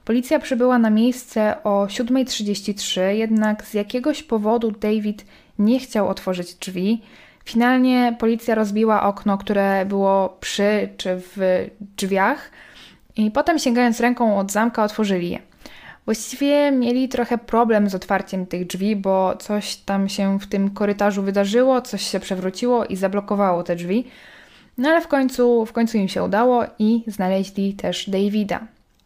Policja 0.05 0.39
przybyła 0.39 0.79
na 0.79 0.89
miejsce 0.89 1.63
o 1.63 1.85
7.33, 1.85 3.01
jednak 3.01 3.65
z 3.65 3.73
jakiegoś 3.73 4.23
powodu 4.23 4.71
David 4.71 5.25
nie 5.59 5.79
chciał 5.79 6.07
otworzyć 6.07 6.53
drzwi. 6.53 7.01
Finalnie 7.45 8.15
policja 8.19 8.55
rozbiła 8.55 9.03
okno, 9.03 9.37
które 9.37 9.85
było 9.85 10.37
przy 10.39 10.89
czy 10.97 11.09
w 11.35 11.67
drzwiach, 11.97 12.51
i 13.17 13.31
potem 13.31 13.59
sięgając 13.59 13.99
ręką 13.99 14.39
od 14.39 14.51
zamka 14.51 14.83
otworzyli 14.83 15.29
je. 15.29 15.39
Właściwie 16.07 16.71
mieli 16.71 17.09
trochę 17.09 17.37
problem 17.37 17.89
z 17.89 17.95
otwarciem 17.95 18.45
tych 18.45 18.67
drzwi, 18.67 18.95
bo 18.95 19.35
coś 19.39 19.75
tam 19.75 20.09
się 20.09 20.39
w 20.39 20.47
tym 20.47 20.69
korytarzu 20.69 21.23
wydarzyło, 21.23 21.81
coś 21.81 22.01
się 22.01 22.19
przewróciło 22.19 22.85
i 22.85 22.95
zablokowało 22.95 23.63
te 23.63 23.75
drzwi. 23.75 24.07
No 24.77 24.89
ale 24.89 25.01
w 25.01 25.07
końcu, 25.07 25.65
w 25.65 25.73
końcu 25.73 25.97
im 25.97 26.07
się 26.07 26.23
udało 26.23 26.63
i 26.79 27.03
znaleźli 27.07 27.73
też 27.73 28.09
Davida. 28.09 28.59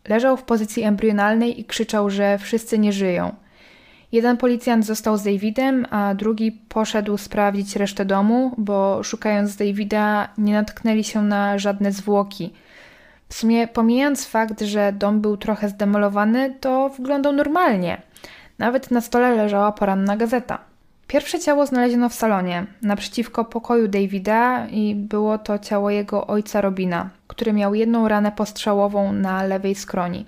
Leżał 0.08 0.38
w 0.38 0.44
pozycji 0.44 0.84
embrionalnej 0.84 1.60
i 1.60 1.66
krzyczał, 1.66 2.10
że 2.10 2.38
wszyscy 2.38 2.80
nie 2.80 2.94
żyją. 2.94 3.36
Jeden 4.12 4.38
policjant 4.38 4.86
został 4.86 5.18
z 5.18 5.24
Davidem, 5.24 5.86
a 5.90 6.16
drugi 6.16 6.52
poszedł 6.52 7.18
sprawdzić 7.18 7.76
resztę 7.76 8.06
domu, 8.06 8.56
bo 8.58 9.04
szukając 9.04 9.56
Davida 9.56 10.28
nie 10.38 10.54
natknęli 10.54 11.04
się 11.04 11.22
na 11.24 11.60
żadne 11.60 11.92
zwłoki. 11.92 12.54
W 13.32 13.34
sumie, 13.34 13.68
pomijając 13.68 14.28
fakt, 14.28 14.62
że 14.62 14.94
dom 14.94 15.22
był 15.22 15.38
trochę 15.38 15.70
zdemolowany, 15.70 16.56
to 16.62 16.90
wyglądał 16.90 17.34
normalnie. 17.34 18.02
Nawet 18.58 18.92
na 18.92 19.02
stole 19.02 19.36
leżała 19.36 19.72
poranna 19.72 20.18
gazeta. 20.18 20.60
Pierwsze 21.08 21.40
ciało 21.40 21.66
znaleziono 21.66 22.10
w 22.10 22.14
salonie, 22.14 22.66
naprzeciwko 22.82 23.46
pokoju 23.46 23.88
Davida 23.88 24.68
i 24.68 24.96
było 24.96 25.38
to 25.38 25.60
ciało 25.60 25.90
jego 25.90 26.28
ojca 26.28 26.62
Robina, 26.62 27.10
który 27.28 27.54
miał 27.54 27.76
jedną 27.76 28.08
ranę 28.08 28.32
postrzałową 28.32 29.14
na 29.14 29.44
lewej 29.44 29.76
skroni. 29.76 30.26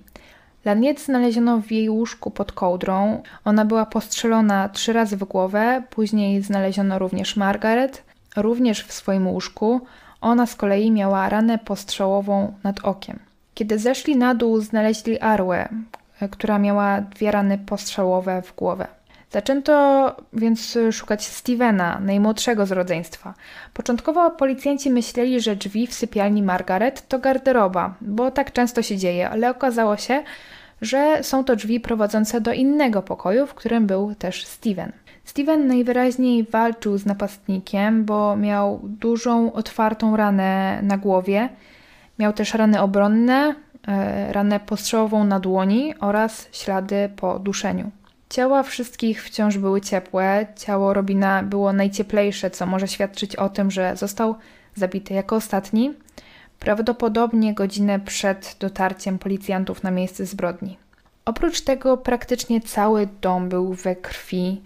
Laniec 0.66 1.06
znaleziono 1.06 1.62
w 1.62 1.72
jej 1.72 1.90
łóżku 1.90 2.32
pod 2.32 2.52
kołdrą. 2.52 3.24
Ona 3.46 3.66
była 3.66 3.86
postrzelona 3.86 4.70
trzy 4.70 4.94
razy 4.94 5.18
w 5.18 5.24
głowę, 5.24 5.84
później 5.90 6.42
znaleziono 6.42 7.00
również 7.00 7.36
Margaret, 7.36 8.04
również 8.36 8.84
w 8.84 8.94
swoim 8.94 9.28
łóżku. 9.28 9.82
Ona 10.24 10.46
z 10.46 10.56
kolei 10.56 10.92
miała 10.92 11.30
ranę 11.30 11.58
postrzałową 11.58 12.54
nad 12.64 12.80
okiem. 12.80 13.20
Kiedy 13.54 13.80
zeszli 13.80 14.18
na 14.18 14.36
dół, 14.36 14.62
znaleźli 14.62 15.20
Arłę, 15.20 15.70
która 16.32 16.60
miała 16.60 17.02
dwie 17.02 17.32
rany 17.32 17.58
postrzałowe 17.58 18.42
w 18.42 18.56
głowę. 18.56 18.88
Zaczęto 19.32 20.16
więc 20.34 20.78
szukać 20.92 21.26
Stevena, 21.26 22.00
najmłodszego 22.00 22.66
z 22.66 22.72
rodzeństwa. 22.72 23.34
Początkowo 23.74 24.32
policjanci 24.32 24.90
myśleli, 24.90 25.42
że 25.42 25.56
drzwi 25.56 25.88
w 25.88 25.94
sypialni 25.94 26.44
Margaret 26.44 27.08
to 27.08 27.20
garderoba, 27.20 27.94
bo 28.02 28.32
tak 28.32 28.52
często 28.52 28.82
się 28.82 28.98
dzieje, 28.98 29.30
ale 29.30 29.50
okazało 29.50 29.98
się, 29.98 30.24
że 30.82 31.24
są 31.24 31.44
to 31.44 31.56
drzwi 31.56 31.80
prowadzące 31.80 32.42
do 32.42 32.54
innego 32.54 33.02
pokoju, 33.02 33.48
w 33.48 33.54
którym 33.54 33.88
był 33.88 34.16
też 34.16 34.46
Steven. 34.46 34.92
Steven 35.24 35.68
najwyraźniej 35.68 36.44
walczył 36.44 36.98
z 36.98 37.06
napastnikiem, 37.06 38.06
bo 38.06 38.36
miał 38.36 38.80
dużą, 38.84 39.54
otwartą 39.54 40.18
ranę 40.18 40.80
na 40.82 40.98
głowie. 40.98 41.50
Miał 42.20 42.34
też 42.34 42.54
rany 42.54 42.82
obronne, 42.82 43.56
e, 43.88 44.34
ranę 44.34 44.60
postrzałową 44.60 45.24
na 45.24 45.40
dłoni 45.40 45.94
oraz 46.00 46.48
ślady 46.52 47.10
po 47.16 47.40
duszeniu. 47.40 47.92
Ciała 48.30 48.64
wszystkich 48.64 49.24
wciąż 49.24 49.58
były 49.58 49.82
ciepłe, 49.82 50.48
ciało 50.56 50.94
Robina 50.94 51.44
było 51.44 51.74
najcieplejsze, 51.74 52.50
co 52.50 52.66
może 52.66 52.88
świadczyć 52.88 53.36
o 53.36 53.50
tym, 53.50 53.72
że 53.72 53.96
został 53.96 54.36
zabity 54.76 55.14
jako 55.14 55.36
ostatni, 55.36 55.94
prawdopodobnie 56.60 57.54
godzinę 57.54 58.00
przed 58.00 58.56
dotarciem 58.60 59.20
policjantów 59.20 59.84
na 59.84 59.92
miejsce 59.92 60.26
zbrodni. 60.26 60.78
Oprócz 61.26 61.62
tego 61.62 61.98
praktycznie 61.98 62.62
cały 62.62 63.08
dom 63.22 63.50
był 63.50 63.74
we 63.74 63.96
krwi, 63.96 64.62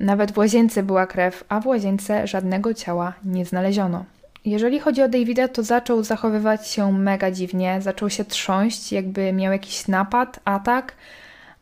nawet 0.00 0.32
w 0.32 0.38
łazience 0.38 0.82
była 0.82 1.06
krew, 1.06 1.44
a 1.48 1.60
w 1.60 1.66
łazience 1.66 2.26
żadnego 2.26 2.74
ciała 2.74 3.12
nie 3.24 3.44
znaleziono. 3.44 4.04
Jeżeli 4.44 4.80
chodzi 4.80 5.02
o 5.02 5.08
Davida, 5.08 5.48
to 5.48 5.62
zaczął 5.62 6.02
zachowywać 6.02 6.68
się 6.68 6.92
mega 6.92 7.30
dziwnie, 7.30 7.78
zaczął 7.80 8.10
się 8.10 8.24
trząść, 8.24 8.92
jakby 8.92 9.32
miał 9.32 9.52
jakiś 9.52 9.88
napad, 9.88 10.40
atak, 10.44 10.92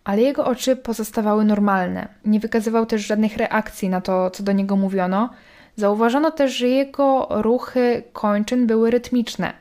ale 0.04 0.23
jego 0.23 0.45
oczy 0.45 0.76
pozostawały 0.76 1.45
normalne. 1.45 2.09
Nie 2.25 2.40
wykazywał 2.40 2.87
też 2.87 3.07
żadnych 3.07 3.37
reakcji 3.37 3.88
na 3.88 4.00
to, 4.00 4.30
co 4.30 4.42
do 4.42 4.52
niego 4.52 4.76
mówiono. 4.76 5.30
Zauważono 5.76 6.30
też, 6.30 6.52
że 6.52 6.68
jego 6.68 7.28
ruchy 7.30 8.02
kończyn 8.12 8.66
były 8.66 8.90
rytmiczne, 8.90 9.52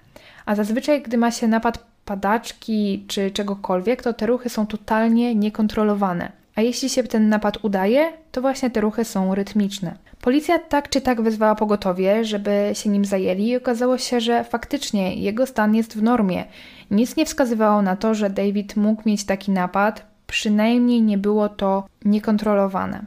a 0.46 0.56
zazwyczaj, 0.56 1.02
gdy 1.02 1.18
ma 1.18 1.32
się 1.32 1.48
napad 1.48 1.84
padaczki 2.06 3.06
czy 3.08 3.32
czegokolwiek, 3.32 4.04
to 4.04 4.14
te 4.14 4.26
ruchy 4.26 4.50
są 4.50 4.68
totalnie 4.68 5.36
niekontrolowane. 5.36 6.32
A 6.58 6.62
jeśli 6.62 6.90
się 6.90 7.04
ten 7.04 7.30
napad 7.30 7.58
udaje, 7.64 8.14
to 8.32 8.42
właśnie 8.42 8.70
te 8.70 8.82
ruchy 8.82 9.06
są 9.06 9.36
rytmiczne. 9.36 9.96
Policja 10.22 10.60
tak 10.60 10.90
czy 10.90 11.02
tak 11.02 11.22
wezwała 11.22 11.56
pogotowie, 11.56 12.26
żeby 12.26 12.70
się 12.74 12.90
nim 12.90 13.06
zajęli 13.06 13.48
i 13.48 13.56
okazało 13.56 13.98
się, 13.98 14.22
że 14.22 14.44
faktycznie 14.44 15.16
jego 15.16 15.46
stan 15.46 15.76
jest 15.76 15.98
w 15.98 16.04
normie. 16.04 16.46
Nic 16.92 17.16
nie 17.16 17.26
wskazywało 17.26 17.82
na 17.82 17.96
to, 17.96 18.14
że 18.14 18.30
David 18.30 18.76
mógł 18.76 19.02
mieć 19.06 19.26
taki 19.26 19.52
napad, 19.52 20.06
przynajmniej 20.28 21.02
nie 21.02 21.18
było 21.18 21.50
to 21.50 21.88
niekontrolowane. 22.06 23.02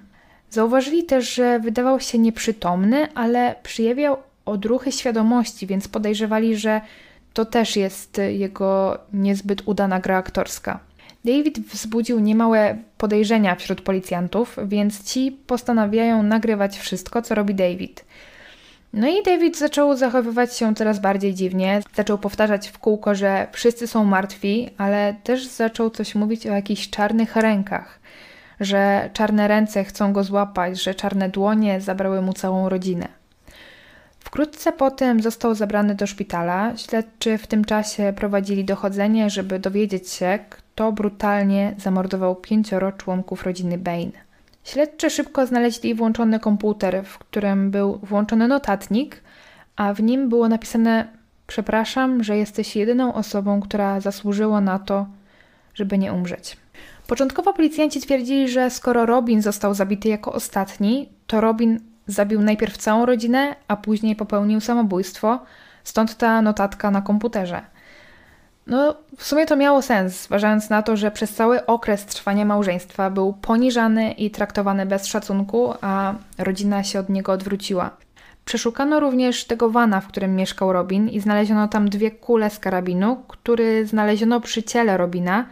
Zauważyli 0.51 1.05
też, 1.05 1.35
że 1.35 1.59
wydawał 1.59 2.01
się 2.01 2.19
nieprzytomny, 2.19 3.15
ale 3.15 3.55
przyjawiał 3.63 4.17
odruchy 4.45 4.93
świadomości, 4.93 5.67
więc 5.67 5.89
podejrzewali, 5.89 6.57
że 6.57 6.81
to 7.33 7.45
też 7.45 7.77
jest 7.77 8.21
jego 8.29 8.99
niezbyt 9.13 9.63
udana 9.67 10.01
gra 10.01 10.17
aktorska. 10.17 10.81
David 11.25 11.61
wzbudził 11.61 12.21
niemałe 12.21 12.79
podejrzenia 12.99 13.55
wśród 13.55 13.81
policjantów, 13.81 14.57
więc 14.67 15.05
ci 15.05 15.33
postanawiają 15.47 16.23
nagrywać 16.23 16.79
wszystko, 16.79 17.23
co 17.23 17.35
robi 17.35 17.55
David. 17.55 18.05
No 18.93 19.09
i 19.09 19.23
David 19.23 19.59
zaczął 19.59 19.97
zachowywać 19.97 20.57
się 20.57 20.75
coraz 20.75 20.99
bardziej 20.99 21.35
dziwnie. 21.35 21.81
Zaczął 21.95 22.19
powtarzać 22.19 22.69
w 22.69 22.79
kółko, 22.79 23.15
że 23.15 23.47
wszyscy 23.53 23.87
są 23.87 24.05
martwi, 24.05 24.71
ale 24.79 25.15
też 25.25 25.47
zaczął 25.47 25.91
coś 25.91 26.15
mówić 26.15 26.47
o 26.47 26.53
jakichś 26.53 26.91
czarnych 26.91 27.37
rękach, 27.37 28.01
że 28.61 29.11
czarne 29.13 29.49
ręce 29.49 29.85
chcą 29.85 30.13
go 30.13 30.25
złapać, 30.25 30.83
że 30.83 30.95
czarne 30.95 31.29
dłonie 31.29 31.81
zabrały 31.81 32.23
mu 32.23 32.33
całą 32.33 32.69
rodzinę. 32.69 33.09
Wkrótce 34.19 34.73
potem 34.73 35.23
został 35.23 35.55
zabrany 35.55 35.95
do 35.95 36.07
szpitala. 36.07 36.77
Śledczy 36.77 37.39
w 37.39 37.47
tym 37.47 37.65
czasie 37.65 38.13
prowadzili 38.17 38.65
dochodzenie, 38.65 39.31
żeby 39.31 39.59
dowiedzieć 39.59 40.11
się, 40.11 40.39
kto 40.75 40.93
brutalnie 40.93 41.75
zamordował 41.79 42.37
pięcioro 42.37 42.93
członków 42.93 43.43
rodziny 43.43 43.79
Bain. 43.79 44.13
Śledczy 44.65 45.11
szybko 45.11 45.47
znaleźli 45.47 45.95
włączony 45.95 46.41
komputer, 46.41 47.05
w 47.05 47.19
którym 47.19 47.71
był 47.71 47.99
włączony 48.03 48.49
notatnik, 48.49 49.23
a 49.77 49.95
w 49.95 50.03
nim 50.03 50.29
było 50.29 50.49
napisane: 50.49 51.09
Przepraszam, 51.47 52.25
że 52.25 52.37
jesteś 52.37 52.77
jedyną 52.77 53.15
osobą, 53.15 53.61
która 53.61 54.01
zasłużyła 54.01 54.61
na 54.61 54.79
to, 54.79 55.07
żeby 55.75 55.99
nie 55.99 56.13
umrzeć. 56.13 56.57
Początkowo 57.07 57.53
policjanci 57.53 58.01
twierdzili, 58.01 58.49
że 58.49 58.71
skoro 58.71 59.07
Robin 59.07 59.43
został 59.43 59.75
zabity 59.75 60.09
jako 60.09 60.33
ostatni, 60.33 61.09
to 61.27 61.41
Robin 61.41 61.81
zabił 62.07 62.43
najpierw 62.43 62.77
całą 62.77 63.07
rodzinę, 63.07 63.57
a 63.69 63.77
później 63.77 64.17
popełnił 64.17 64.61
samobójstwo, 64.61 65.41
stąd 65.85 66.17
ta 66.17 66.43
notatka 66.43 66.91
na 66.91 67.03
komputerze. 67.03 67.63
No, 68.71 68.95
w 69.17 69.25
sumie 69.25 69.47
to 69.47 69.57
miało 69.57 69.83
sens, 69.83 70.23
zważając 70.23 70.71
na 70.71 70.83
to, 70.83 70.97
że 70.97 71.11
przez 71.11 71.35
cały 71.35 71.67
okres 71.67 72.07
trwania 72.07 72.45
małżeństwa 72.45 73.11
był 73.11 73.33
poniżany 73.33 74.13
i 74.13 74.31
traktowany 74.31 74.87
bez 74.87 75.07
szacunku, 75.07 75.75
a 75.81 76.15
rodzina 76.39 76.85
się 76.85 77.01
od 77.01 77.09
niego 77.09 77.33
odwróciła. 77.33 77.91
Przeszukano 78.45 79.01
również 79.01 79.45
tego 79.45 79.71
wana, 79.71 80.01
w 80.01 80.07
którym 80.07 80.37
mieszkał 80.37 80.73
Robin 80.73 81.09
i 81.09 81.21
znaleziono 81.21 81.69
tam 81.69 81.89
dwie 81.89 82.11
kule 82.11 82.51
z 82.51 82.59
karabinu, 82.59 83.17
który 83.29 83.87
znaleziono 83.87 84.41
przy 84.41 84.63
ciele 84.63 84.97
Robina. 84.97 85.47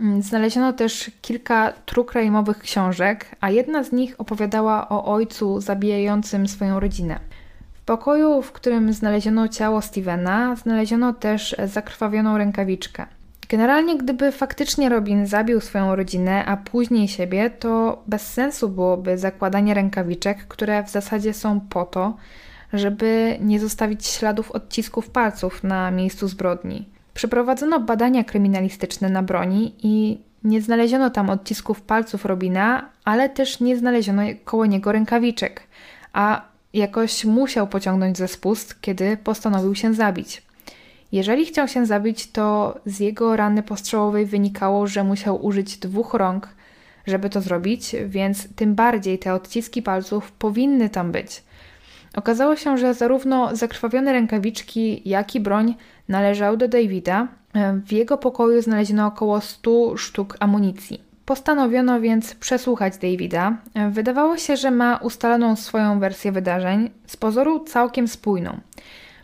Mm, 0.00 0.22
znaleziono 0.22 0.72
też 0.72 1.10
kilka 1.22 1.72
trukrajmowych 1.86 2.58
książek, 2.58 3.36
a 3.40 3.50
jedna 3.50 3.84
z 3.84 3.92
nich 3.92 4.14
opowiadała 4.18 4.88
o 4.88 5.04
ojcu 5.04 5.60
zabijającym 5.60 6.48
swoją 6.48 6.80
rodzinę. 6.80 7.20
Pokoju, 7.90 8.42
w 8.42 8.52
którym 8.52 8.92
znaleziono 8.92 9.48
ciało 9.48 9.82
Stevena, 9.82 10.56
znaleziono 10.56 11.12
też 11.12 11.56
zakrwawioną 11.64 12.38
rękawiczkę. 12.38 13.06
Generalnie, 13.48 13.98
gdyby 13.98 14.32
faktycznie 14.32 14.88
Robin 14.88 15.26
zabił 15.26 15.60
swoją 15.60 15.96
rodzinę, 15.96 16.44
a 16.44 16.56
później 16.56 17.08
siebie, 17.08 17.50
to 17.50 18.02
bez 18.06 18.32
sensu 18.32 18.68
byłoby 18.68 19.18
zakładanie 19.18 19.74
rękawiczek, 19.74 20.46
które 20.48 20.84
w 20.84 20.90
zasadzie 20.90 21.34
są 21.34 21.60
po 21.60 21.84
to, 21.84 22.16
żeby 22.72 23.38
nie 23.40 23.60
zostawić 23.60 24.06
śladów 24.06 24.50
odcisków 24.50 25.10
palców 25.10 25.64
na 25.64 25.90
miejscu 25.90 26.28
zbrodni. 26.28 26.88
Przeprowadzono 27.14 27.80
badania 27.80 28.24
kryminalistyczne 28.24 29.08
na 29.08 29.22
broni 29.22 29.74
i 29.82 30.20
nie 30.44 30.62
znaleziono 30.62 31.10
tam 31.10 31.30
odcisków 31.30 31.82
palców 31.82 32.24
Robina, 32.24 32.88
ale 33.04 33.28
też 33.28 33.60
nie 33.60 33.76
znaleziono 33.76 34.22
koło 34.44 34.66
niego 34.66 34.92
rękawiczek, 34.92 35.62
a 36.12 36.49
jakoś 36.72 37.24
musiał 37.24 37.66
pociągnąć 37.66 38.18
ze 38.18 38.28
spust, 38.28 38.80
kiedy 38.80 39.16
postanowił 39.16 39.74
się 39.74 39.94
zabić. 39.94 40.42
Jeżeli 41.12 41.46
chciał 41.46 41.68
się 41.68 41.86
zabić, 41.86 42.30
to 42.30 42.78
z 42.86 43.00
jego 43.00 43.36
rany 43.36 43.62
postrzałowej 43.62 44.26
wynikało, 44.26 44.86
że 44.86 45.04
musiał 45.04 45.44
użyć 45.46 45.76
dwóch 45.76 46.14
rąk, 46.14 46.48
żeby 47.06 47.30
to 47.30 47.40
zrobić, 47.40 47.96
więc 48.06 48.54
tym 48.54 48.74
bardziej 48.74 49.18
te 49.18 49.34
odciski 49.34 49.82
palców 49.82 50.32
powinny 50.32 50.90
tam 50.90 51.12
być. 51.12 51.42
Okazało 52.14 52.56
się, 52.56 52.78
że 52.78 52.94
zarówno 52.94 53.56
zakrwawione 53.56 54.12
rękawiczki, 54.12 55.08
jak 55.08 55.34
i 55.34 55.40
broń 55.40 55.74
należały 56.08 56.56
do 56.56 56.68
Davida. 56.68 57.28
W 57.86 57.92
jego 57.92 58.18
pokoju 58.18 58.62
znaleziono 58.62 59.06
około 59.06 59.40
100 59.40 59.96
sztuk 59.96 60.36
amunicji. 60.40 61.09
Postanowiono 61.30 62.00
więc 62.00 62.34
przesłuchać 62.34 62.98
Davida. 62.98 63.56
Wydawało 63.90 64.36
się, 64.36 64.56
że 64.56 64.70
ma 64.70 64.96
ustaloną 64.96 65.56
swoją 65.56 66.00
wersję 66.00 66.32
wydarzeń, 66.32 66.90
z 67.06 67.16
pozoru 67.16 67.64
całkiem 67.64 68.08
spójną. 68.08 68.60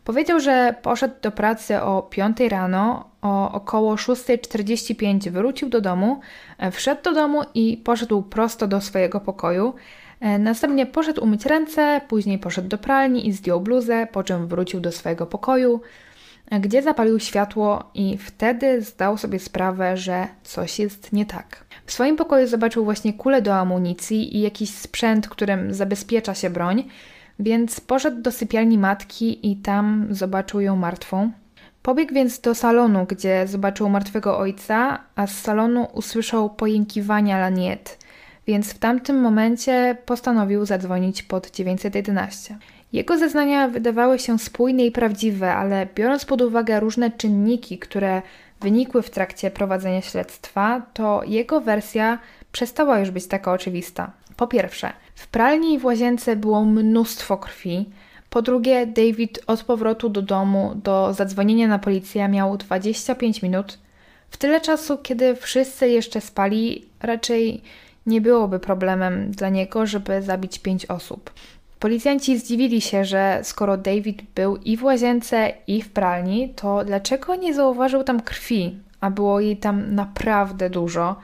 Powiedział, 0.05 0.41
że 0.41 0.75
poszedł 0.83 1.15
do 1.23 1.31
pracy 1.31 1.81
o 1.81 2.03
5 2.03 2.41
rano, 2.41 3.11
o 3.23 3.53
około 3.53 3.95
6.45 3.95 5.31
wrócił 5.31 5.69
do 5.69 5.81
domu, 5.81 6.21
wszedł 6.73 7.03
do 7.03 7.15
domu 7.15 7.43
i 7.55 7.77
poszedł 7.85 8.23
prosto 8.23 8.67
do 8.67 8.81
swojego 8.81 9.21
pokoju. 9.21 9.75
Następnie 10.39 10.87
poszedł 10.87 11.25
umyć 11.25 11.47
ręce, 11.47 12.01
później 12.09 12.39
poszedł 12.39 12.69
do 12.69 12.79
pralni 12.79 13.29
i 13.29 13.33
zdjął 13.33 13.61
bluzę, 13.61 14.09
po 14.13 14.23
czym 14.23 14.47
wrócił 14.47 14.81
do 14.81 14.93
swojego 14.93 15.27
pokoju, 15.27 15.81
gdzie 16.51 16.83
zapalił 16.83 17.21
światło 17.21 17.91
i 17.95 18.19
wtedy 18.19 18.83
zdał 18.83 19.19
sobie 19.19 19.39
sprawę, 19.39 19.97
że 19.97 20.29
coś 20.43 20.79
jest 20.79 21.13
nie 21.13 21.27
tak. 21.27 21.65
W 21.87 21.93
swoim 21.93 22.17
pokoju 22.17 22.47
zobaczył 22.47 22.85
właśnie 22.85 23.13
kulę 23.13 23.43
do 23.43 23.55
amunicji 23.55 24.37
i 24.37 24.41
jakiś 24.41 24.71
sprzęt, 24.71 25.29
którym 25.29 25.75
zabezpiecza 25.75 26.35
się 26.35 26.51
broń, 26.51 26.85
więc 27.39 27.81
poszedł 27.81 28.23
do 28.23 28.33
sypialni 28.33 28.79
matki 28.79 29.51
i 29.51 29.57
tam 29.57 30.07
zobaczył 30.11 30.61
ją 30.61 30.77
martwą. 30.77 31.31
Pobiegł 31.83 32.15
więc 32.15 32.41
do 32.41 32.55
salonu, 32.55 33.07
gdzie 33.09 33.47
zobaczył 33.47 33.89
martwego 33.89 34.39
ojca, 34.39 34.99
a 35.17 35.27
z 35.27 35.39
salonu 35.39 35.89
usłyszał 35.93 36.51
pojękiwania 36.51 37.39
Laniet, 37.39 37.99
więc 38.47 38.73
w 38.73 38.79
tamtym 38.79 39.21
momencie 39.21 39.97
postanowił 40.07 40.67
zadzwonić 40.67 41.23
pod 41.23 41.51
911. 41.51 42.59
Jego 42.93 43.19
zeznania 43.19 43.69
wydawały 43.69 44.19
się 44.19 44.39
spójne 44.39 44.83
i 44.83 44.91
prawdziwe, 44.91 45.55
ale 45.55 45.87
biorąc 45.95 46.25
pod 46.25 46.43
uwagę 46.43 46.81
różne 46.81 47.11
czynniki, 47.11 47.79
które 47.79 48.23
wynikły 48.61 49.03
w 49.03 49.11
trakcie 49.11 49.51
prowadzenia 49.51 50.03
śledztwa, 50.03 50.83
to 50.95 51.21
jego 51.27 51.61
wersja 51.61 52.19
przestała 52.53 52.99
już 52.99 53.11
być 53.11 53.27
taka 53.27 53.53
oczywista. 53.53 54.13
Po 54.37 54.47
pierwsze, 54.47 54.93
w 55.15 55.27
pralni 55.27 55.75
i 55.75 55.79
w 55.79 55.85
łazience 55.85 56.37
było 56.37 56.65
mnóstwo 56.65 57.37
krwi. 57.37 57.91
Po 58.31 58.43
drugie, 58.43 58.87
David 58.87 59.39
od 59.47 59.63
powrotu 59.63 60.09
do 60.09 60.23
domu 60.23 60.73
do 60.85 61.15
zadzwonienia 61.15 61.69
na 61.69 61.79
policję 61.79 62.29
miał 62.29 62.57
25 62.57 63.43
minut. 63.43 63.79
W 64.31 64.37
tyle 64.37 64.61
czasu, 64.61 64.99
kiedy 64.99 65.37
wszyscy 65.37 65.89
jeszcze 65.89 66.21
spali, 66.21 66.89
raczej 67.01 67.63
nie 68.07 68.21
byłoby 68.21 68.59
problemem 68.59 69.31
dla 69.31 69.49
niego, 69.49 69.87
żeby 69.87 70.23
zabić 70.23 70.59
pięć 70.59 70.87
osób. 70.87 71.31
Policjanci 71.81 72.39
zdziwili 72.39 72.81
się, 72.81 73.05
że 73.05 73.41
skoro 73.43 73.77
David 73.77 74.23
był 74.35 74.57
i 74.57 74.77
w 74.77 74.85
łazience, 74.85 75.53
i 75.67 75.83
w 75.83 75.93
pralni, 75.93 76.49
to 76.57 76.85
dlaczego 76.85 77.37
nie 77.37 77.55
zauważył 77.55 78.05
tam 78.05 78.21
krwi, 78.21 78.79
a 79.01 79.11
było 79.11 79.41
jej 79.41 79.57
tam 79.57 79.95
naprawdę 79.95 80.71
dużo. 80.71 81.17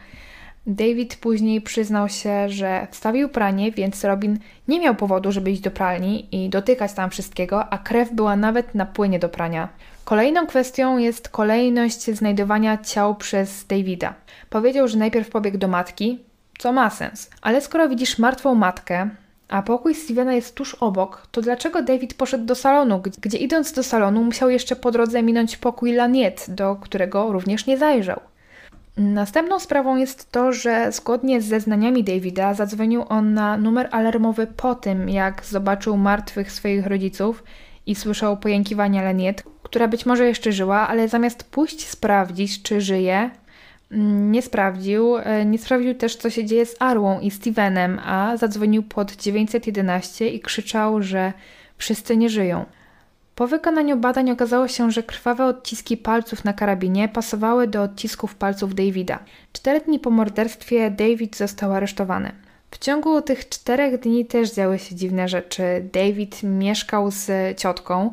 David 0.66 1.16
później 1.16 1.60
przyznał 1.60 2.08
się, 2.08 2.48
że 2.48 2.86
wstawił 2.90 3.28
pranie, 3.28 3.72
więc 3.72 4.04
Robin 4.04 4.38
nie 4.68 4.80
miał 4.80 4.94
powodu, 4.94 5.32
żeby 5.32 5.50
iść 5.50 5.60
do 5.60 5.70
pralni 5.70 6.44
i 6.44 6.48
dotykać 6.48 6.92
tam 6.92 7.10
wszystkiego, 7.10 7.72
a 7.72 7.78
krew 7.78 8.12
była 8.12 8.36
nawet 8.36 8.74
na 8.74 8.86
płynie 8.86 9.18
do 9.18 9.28
prania. 9.28 9.68
Kolejną 10.04 10.46
kwestią 10.46 10.98
jest 10.98 11.28
kolejność 11.28 12.10
znajdowania 12.10 12.78
ciał 12.78 13.14
przez 13.14 13.66
Davida. 13.66 14.14
Powiedział, 14.50 14.88
że 14.88 14.98
najpierw 14.98 15.30
pobiegł 15.30 15.58
do 15.58 15.68
matki, 15.68 16.18
co 16.58 16.72
ma 16.72 16.90
sens, 16.90 17.30
ale 17.42 17.60
skoro 17.60 17.88
widzisz 17.88 18.18
martwą 18.18 18.54
matkę, 18.54 19.10
a 19.52 19.62
pokój 19.62 19.94
Stevena 19.94 20.34
jest 20.34 20.54
tuż 20.54 20.74
obok, 20.74 21.26
to 21.30 21.42
dlaczego 21.42 21.82
David 21.82 22.14
poszedł 22.14 22.44
do 22.44 22.54
salonu, 22.54 23.02
gdzie 23.20 23.38
idąc 23.38 23.72
do 23.72 23.82
salonu 23.82 24.24
musiał 24.24 24.50
jeszcze 24.50 24.76
po 24.76 24.90
drodze 24.90 25.22
minąć 25.22 25.56
pokój 25.56 25.92
Laniet, 25.92 26.46
do 26.48 26.76
którego 26.76 27.32
również 27.32 27.66
nie 27.66 27.78
zajrzał? 27.78 28.20
Następną 28.96 29.58
sprawą 29.58 29.96
jest 29.96 30.32
to, 30.32 30.52
że 30.52 30.92
zgodnie 30.92 31.40
z 31.40 31.44
zeznaniami 31.44 32.04
Davida 32.04 32.54
zadzwonił 32.54 33.04
on 33.08 33.34
na 33.34 33.56
numer 33.56 33.88
alarmowy 33.90 34.46
po 34.46 34.74
tym, 34.74 35.08
jak 35.08 35.44
zobaczył 35.44 35.96
martwych 35.96 36.52
swoich 36.52 36.86
rodziców 36.86 37.44
i 37.86 37.94
słyszał 37.94 38.36
pojękiwania 38.36 39.02
Leniet, 39.02 39.42
która 39.62 39.88
być 39.88 40.06
może 40.06 40.26
jeszcze 40.26 40.52
żyła, 40.52 40.88
ale 40.88 41.08
zamiast 41.08 41.44
pójść 41.44 41.88
sprawdzić, 41.88 42.62
czy 42.62 42.80
żyje, 42.80 43.30
nie 44.30 44.42
sprawdził. 44.42 45.16
E, 45.16 45.44
nie 45.44 45.58
sprawdził 45.58 45.94
też, 45.94 46.16
co 46.16 46.30
się 46.30 46.44
dzieje 46.44 46.66
z 46.66 46.76
Arłą 46.78 47.20
i 47.20 47.30
Stevenem, 47.30 48.00
a 48.04 48.36
zadzwonił 48.36 48.82
pod 48.82 49.16
911 49.16 50.28
i 50.28 50.40
krzyczał, 50.40 51.02
że 51.02 51.32
wszyscy 51.78 52.16
nie 52.16 52.30
żyją. 52.30 52.64
Po 53.34 53.46
wykonaniu 53.46 53.96
badań 53.96 54.30
okazało 54.30 54.68
się, 54.68 54.90
że 54.90 55.02
krwawe 55.02 55.44
odciski 55.46 55.96
palców 55.96 56.44
na 56.44 56.52
karabinie 56.52 57.08
pasowały 57.08 57.66
do 57.66 57.82
odcisków 57.82 58.34
palców 58.34 58.74
Davida. 58.74 59.18
Cztery 59.52 59.80
dni 59.80 59.98
po 59.98 60.10
morderstwie 60.10 60.90
David 60.90 61.36
został 61.36 61.72
aresztowany. 61.72 62.32
W 62.70 62.78
ciągu 62.78 63.22
tych 63.22 63.48
czterech 63.48 64.00
dni 64.00 64.26
też 64.26 64.54
działy 64.54 64.78
się 64.78 64.94
dziwne 64.94 65.28
rzeczy. 65.28 65.62
David 65.92 66.42
mieszkał 66.42 67.10
z 67.10 67.58
ciotką. 67.58 68.12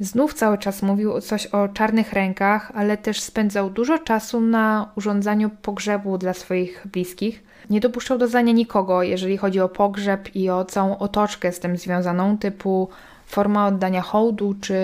Znów 0.00 0.34
cały 0.34 0.58
czas 0.58 0.82
mówił 0.82 1.20
coś 1.20 1.46
o 1.46 1.68
czarnych 1.68 2.12
rękach, 2.12 2.72
ale 2.74 2.96
też 2.96 3.20
spędzał 3.20 3.70
dużo 3.70 3.98
czasu 3.98 4.40
na 4.40 4.92
urządzaniu 4.96 5.50
pogrzebu 5.62 6.18
dla 6.18 6.32
swoich 6.32 6.86
bliskich. 6.92 7.42
Nie 7.70 7.80
dopuszczał 7.80 8.18
do 8.18 8.28
zdania 8.28 8.52
nikogo, 8.52 9.02
jeżeli 9.02 9.36
chodzi 9.36 9.60
o 9.60 9.68
pogrzeb 9.68 10.36
i 10.36 10.50
o 10.50 10.64
całą 10.64 10.98
otoczkę 10.98 11.52
z 11.52 11.60
tym 11.60 11.76
związaną, 11.76 12.38
typu 12.38 12.88
forma 13.26 13.66
oddania 13.66 14.02
hołdu 14.02 14.54
czy 14.60 14.74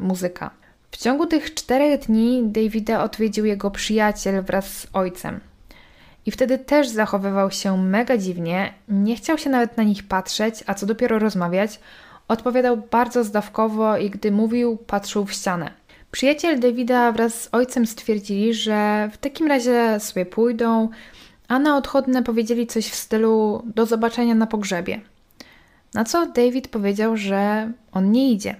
muzyka. 0.00 0.50
W 0.90 0.96
ciągu 0.96 1.26
tych 1.26 1.54
czterech 1.54 2.00
dni 2.00 2.42
Davida 2.44 3.02
odwiedził 3.02 3.44
jego 3.44 3.70
przyjaciel 3.70 4.42
wraz 4.42 4.66
z 4.66 4.86
ojcem. 4.92 5.40
I 6.26 6.30
wtedy 6.30 6.58
też 6.58 6.88
zachowywał 6.88 7.50
się 7.50 7.78
mega 7.78 8.18
dziwnie, 8.18 8.74
nie 8.88 9.16
chciał 9.16 9.38
się 9.38 9.50
nawet 9.50 9.76
na 9.76 9.82
nich 9.82 10.08
patrzeć, 10.08 10.64
a 10.66 10.74
co 10.74 10.86
dopiero 10.86 11.18
rozmawiać. 11.18 11.80
Odpowiadał 12.30 12.76
bardzo 12.76 13.24
zdawkowo 13.24 13.96
i 13.96 14.10
gdy 14.10 14.32
mówił, 14.32 14.76
patrzył 14.86 15.24
w 15.24 15.32
ścianę. 15.32 15.70
Przyjaciel 16.10 16.60
Davida 16.60 17.12
wraz 17.12 17.42
z 17.42 17.48
ojcem 17.52 17.86
stwierdzili, 17.86 18.54
że 18.54 19.10
w 19.12 19.18
takim 19.18 19.46
razie 19.46 20.00
sobie 20.00 20.26
pójdą, 20.26 20.88
a 21.48 21.58
na 21.58 21.76
odchodne 21.76 22.22
powiedzieli 22.22 22.66
coś 22.66 22.88
w 22.88 22.94
stylu 22.94 23.62
do 23.74 23.86
zobaczenia 23.86 24.34
na 24.34 24.46
pogrzebie. 24.46 25.00
Na 25.94 26.04
co 26.04 26.26
David 26.26 26.68
powiedział, 26.68 27.16
że 27.16 27.72
on 27.92 28.12
nie 28.12 28.32
idzie. 28.32 28.56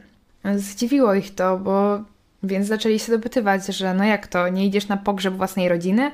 Zdziwiło 0.57 1.15
ich 1.15 1.35
to, 1.35 1.59
bo 1.59 2.01
więc 2.43 2.67
zaczęli 2.67 2.99
się 2.99 3.13
dopytywać, 3.13 3.67
że 3.67 3.95
no 3.95 4.05
jak 4.05 4.27
to, 4.27 4.49
nie 4.49 4.67
idziesz 4.67 4.89
na 4.89 4.97
pogrzeb 4.97 5.35
własnej 5.35 5.69
rodziny? 5.69 6.11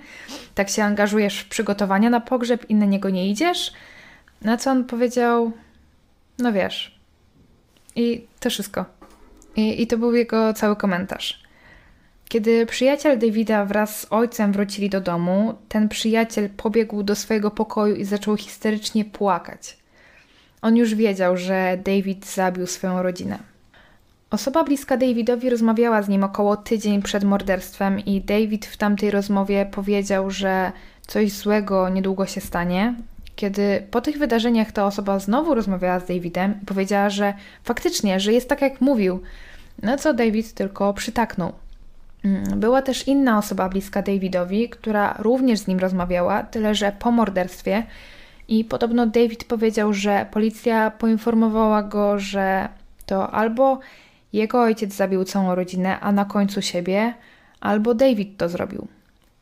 Tak 0.54 0.68
się 0.68 0.84
angażujesz 0.84 1.40
w 1.40 1.48
przygotowania 1.48 2.10
na 2.10 2.20
pogrzeb 2.20 2.70
i 2.70 2.74
na 2.74 2.86
niego 2.86 3.10
nie 3.10 3.30
idziesz? 3.30 3.72
Na 4.42 4.56
co 4.56 4.70
on 4.70 4.84
powiedział, 4.84 5.52
no 6.38 6.52
wiesz. 6.52 6.95
I 7.96 8.26
to 8.40 8.50
wszystko. 8.50 8.84
I, 9.56 9.82
i 9.82 9.86
to 9.86 9.98
był 9.98 10.14
jego 10.14 10.52
cały 10.52 10.76
komentarz. 10.76 11.42
Kiedy 12.28 12.66
przyjaciel 12.66 13.18
Davida 13.18 13.64
wraz 13.64 14.00
z 14.00 14.06
ojcem 14.10 14.52
wrócili 14.52 14.90
do 14.90 15.00
domu, 15.00 15.54
ten 15.68 15.88
przyjaciel 15.88 16.48
pobiegł 16.50 17.02
do 17.02 17.14
swojego 17.14 17.50
pokoju 17.50 17.94
i 17.94 18.04
zaczął 18.04 18.36
histerycznie 18.36 19.04
płakać. 19.04 19.76
On 20.62 20.76
już 20.76 20.94
wiedział, 20.94 21.36
że 21.36 21.78
David 21.84 22.26
zabił 22.26 22.66
swoją 22.66 23.02
rodzinę. 23.02 23.38
Osoba 24.30 24.64
bliska 24.64 24.96
Davidowi 24.96 25.50
rozmawiała 25.50 26.02
z 26.02 26.08
nim 26.08 26.24
około 26.24 26.56
tydzień 26.56 27.02
przed 27.02 27.24
morderstwem 27.24 28.00
i 28.00 28.20
David 28.20 28.66
w 28.66 28.76
tamtej 28.76 29.10
rozmowie 29.10 29.66
powiedział, 29.70 30.30
że 30.30 30.72
coś 31.06 31.32
złego 31.32 31.88
niedługo 31.88 32.26
się 32.26 32.40
stanie. 32.40 32.94
Kiedy 33.36 33.86
po 33.90 34.00
tych 34.00 34.18
wydarzeniach 34.18 34.72
ta 34.72 34.86
osoba 34.86 35.18
znowu 35.18 35.54
rozmawiała 35.54 36.00
z 36.00 36.06
Davidem 36.06 36.54
i 36.62 36.66
powiedziała, 36.66 37.10
że 37.10 37.34
faktycznie, 37.64 38.20
że 38.20 38.32
jest 38.32 38.48
tak 38.48 38.62
jak 38.62 38.80
mówił, 38.80 39.22
na 39.82 39.96
co 39.96 40.14
David 40.14 40.54
tylko 40.54 40.94
przytaknął. 40.94 41.52
Mm, 42.24 42.60
była 42.60 42.82
też 42.82 43.08
inna 43.08 43.38
osoba 43.38 43.68
bliska 43.68 44.02
Davidowi, 44.02 44.68
która 44.68 45.14
również 45.18 45.58
z 45.58 45.66
nim 45.66 45.78
rozmawiała, 45.78 46.42
tyle 46.42 46.74
że 46.74 46.92
po 46.98 47.10
morderstwie 47.10 47.82
i 48.48 48.64
podobno 48.64 49.06
David 49.06 49.44
powiedział, 49.44 49.92
że 49.92 50.26
policja 50.30 50.90
poinformowała 50.90 51.82
go, 51.82 52.18
że 52.18 52.68
to 53.06 53.30
albo 53.30 53.78
jego 54.32 54.62
ojciec 54.62 54.94
zabił 54.94 55.24
całą 55.24 55.54
rodzinę, 55.54 56.00
a 56.00 56.12
na 56.12 56.24
końcu 56.24 56.62
siebie, 56.62 57.14
albo 57.60 57.94
David 57.94 58.36
to 58.36 58.48
zrobił. 58.48 58.88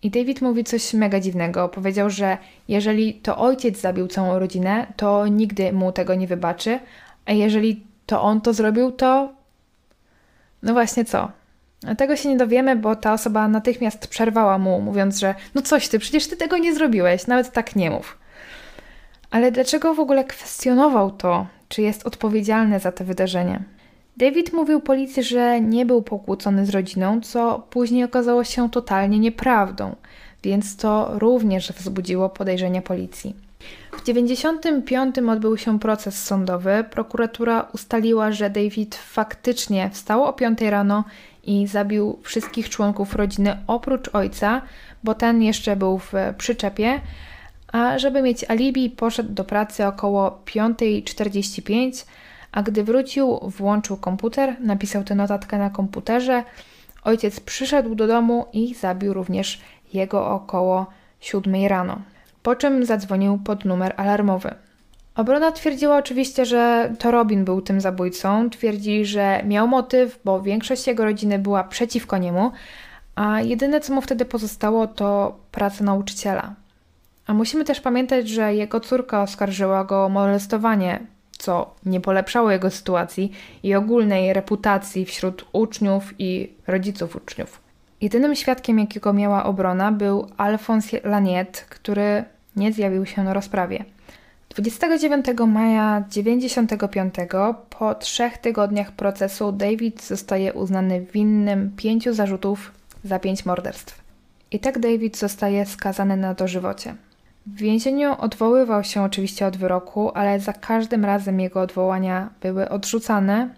I 0.04 0.10
David 0.10 0.42
mówi 0.42 0.64
coś 0.64 0.94
mega 0.94 1.20
dziwnego. 1.20 1.68
Powiedział, 1.68 2.10
że 2.10 2.38
jeżeli 2.68 3.14
to 3.14 3.38
ojciec 3.38 3.80
zabił 3.80 4.08
całą 4.08 4.38
rodzinę, 4.38 4.86
to 4.96 5.26
nigdy 5.26 5.72
mu 5.72 5.92
tego 5.92 6.14
nie 6.14 6.26
wybaczy, 6.26 6.78
a 7.26 7.32
jeżeli 7.32 7.86
to 8.06 8.22
on 8.22 8.40
to 8.40 8.52
zrobił, 8.52 8.92
to. 8.92 9.32
No 10.62 10.72
właśnie 10.72 11.04
co? 11.04 11.30
Tego 11.98 12.16
się 12.16 12.28
nie 12.28 12.36
dowiemy, 12.36 12.76
bo 12.76 12.96
ta 12.96 13.12
osoba 13.12 13.48
natychmiast 13.48 14.08
przerwała 14.08 14.58
mu, 14.58 14.80
mówiąc, 14.80 15.18
że 15.18 15.34
no 15.54 15.62
coś 15.62 15.88
ty, 15.88 15.98
przecież 15.98 16.28
ty 16.28 16.36
tego 16.36 16.58
nie 16.58 16.74
zrobiłeś, 16.74 17.26
nawet 17.26 17.52
tak 17.52 17.76
nie 17.76 17.90
mów. 17.90 18.18
Ale 19.30 19.52
dlaczego 19.52 19.94
w 19.94 20.00
ogóle 20.00 20.24
kwestionował 20.24 21.10
to, 21.10 21.46
czy 21.68 21.82
jest 21.82 22.06
odpowiedzialny 22.06 22.80
za 22.80 22.92
te 22.92 23.04
wydarzenie? 23.04 23.62
David 24.16 24.52
mówił 24.52 24.80
policji, 24.80 25.22
że 25.22 25.60
nie 25.60 25.86
był 25.86 26.02
pokłócony 26.02 26.66
z 26.66 26.70
rodziną, 26.70 27.20
co 27.20 27.66
później 27.70 28.04
okazało 28.04 28.44
się 28.44 28.70
totalnie 28.70 29.18
nieprawdą, 29.18 29.96
więc 30.42 30.76
to 30.76 31.18
również 31.18 31.72
wzbudziło 31.72 32.28
podejrzenia 32.28 32.82
policji. 32.82 33.36
W 33.92 33.96
W 33.96 34.06
1995 34.06 35.18
odbył 35.28 35.56
się 35.56 35.78
proces 35.78 36.22
sądowy. 36.22 36.84
Prokuratura 36.90 37.68
ustaliła, 37.74 38.32
że 38.32 38.50
David 38.50 38.94
faktycznie 38.94 39.90
wstał 39.90 40.24
o 40.24 40.32
5 40.32 40.60
rano 40.60 41.04
i 41.44 41.66
zabił 41.66 42.18
wszystkich 42.22 42.70
członków 42.70 43.14
rodziny 43.14 43.56
oprócz 43.66 44.14
ojca, 44.14 44.62
bo 45.04 45.14
ten 45.14 45.42
jeszcze 45.42 45.76
był 45.76 45.98
w 45.98 46.12
przyczepie. 46.38 47.00
A 47.72 47.98
żeby 47.98 48.22
mieć 48.22 48.44
alibi, 48.50 48.90
poszedł 48.90 49.32
do 49.32 49.44
pracy 49.44 49.86
około 49.86 50.38
5.45, 50.46 52.06
a 52.54 52.62
gdy 52.62 52.84
wrócił, 52.84 53.38
włączył 53.42 53.96
komputer, 53.96 54.56
napisał 54.60 55.04
tę 55.04 55.14
notatkę 55.14 55.58
na 55.58 55.70
komputerze. 55.70 56.44
Ojciec 57.04 57.40
przyszedł 57.40 57.94
do 57.94 58.06
domu 58.06 58.46
i 58.52 58.74
zabił 58.74 59.14
również 59.14 59.60
jego 59.92 60.30
około 60.30 60.86
7 61.20 61.66
rano 61.66 61.98
po 62.44 62.56
czym 62.56 62.84
zadzwonił 62.84 63.38
pod 63.38 63.64
numer 63.64 63.94
alarmowy. 63.96 64.54
Obrona 65.16 65.52
twierdziła 65.52 65.96
oczywiście, 65.96 66.46
że 66.46 66.92
to 66.98 67.10
Robin 67.10 67.44
był 67.44 67.62
tym 67.62 67.80
zabójcą. 67.80 68.50
Twierdzi, 68.50 69.04
że 69.04 69.42
miał 69.44 69.68
motyw, 69.68 70.18
bo 70.24 70.42
większość 70.42 70.86
jego 70.86 71.04
rodziny 71.04 71.38
była 71.38 71.64
przeciwko 71.64 72.18
niemu, 72.18 72.52
a 73.14 73.40
jedyne 73.40 73.80
co 73.80 73.94
mu 73.94 74.00
wtedy 74.00 74.24
pozostało 74.24 74.86
to 74.86 75.36
praca 75.52 75.84
nauczyciela. 75.84 76.54
A 77.26 77.34
musimy 77.34 77.64
też 77.64 77.80
pamiętać, 77.80 78.28
że 78.28 78.54
jego 78.54 78.80
córka 78.80 79.22
oskarżyła 79.22 79.84
go 79.84 80.04
o 80.04 80.08
molestowanie, 80.08 81.00
co 81.44 81.74
nie 81.86 82.00
polepszało 82.00 82.50
jego 82.50 82.70
sytuacji 82.70 83.32
i 83.62 83.74
ogólnej 83.74 84.32
reputacji 84.32 85.04
wśród 85.04 85.46
uczniów 85.52 86.14
i 86.18 86.52
rodziców 86.66 87.16
uczniów. 87.16 87.60
Jedynym 88.00 88.34
świadkiem, 88.34 88.78
jakiego 88.78 89.12
miała 89.12 89.44
obrona, 89.44 89.92
był 89.92 90.26
Alphonse 90.36 91.00
Laniet, 91.04 91.66
który 91.68 92.24
nie 92.56 92.72
zjawił 92.72 93.06
się 93.06 93.24
na 93.24 93.34
rozprawie. 93.34 93.84
29 94.48 95.26
maja 95.46 96.04
1995, 96.08 97.14
po 97.78 97.94
trzech 97.94 98.38
tygodniach 98.38 98.92
procesu, 98.92 99.52
David 99.52 100.02
zostaje 100.02 100.52
uznany 100.52 101.00
winnym 101.00 101.72
pięciu 101.76 102.14
zarzutów 102.14 102.72
za 103.04 103.18
pięć 103.18 103.46
morderstw. 103.46 104.02
I 104.50 104.58
tak 104.60 104.78
David 104.78 105.16
zostaje 105.18 105.66
skazany 105.66 106.16
na 106.16 106.34
dożywocie. 106.34 106.94
W 107.46 107.56
więzieniu 107.56 108.14
odwoływał 108.18 108.84
się 108.84 109.02
oczywiście 109.02 109.46
od 109.46 109.56
wyroku, 109.56 110.10
ale 110.14 110.40
za 110.40 110.52
każdym 110.52 111.04
razem 111.04 111.40
jego 111.40 111.60
odwołania 111.60 112.30
były 112.42 112.68
odrzucane, 112.68 113.48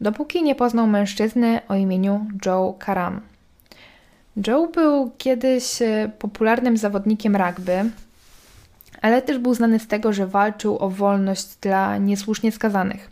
dopóki 0.00 0.42
nie 0.42 0.54
poznał 0.54 0.86
mężczyzny 0.86 1.60
o 1.68 1.74
imieniu 1.74 2.26
Joe 2.46 2.74
Karam. 2.78 3.20
Joe 4.46 4.66
był 4.66 5.10
kiedyś 5.18 5.82
e, 5.82 6.10
popularnym 6.18 6.76
zawodnikiem 6.76 7.36
rugby, 7.36 7.90
ale 9.02 9.22
też 9.22 9.38
był 9.38 9.54
znany 9.54 9.78
z 9.78 9.86
tego, 9.86 10.12
że 10.12 10.26
walczył 10.26 10.78
o 10.78 10.90
wolność 10.90 11.56
dla 11.60 11.98
niesłusznie 11.98 12.52
skazanych. 12.52 13.10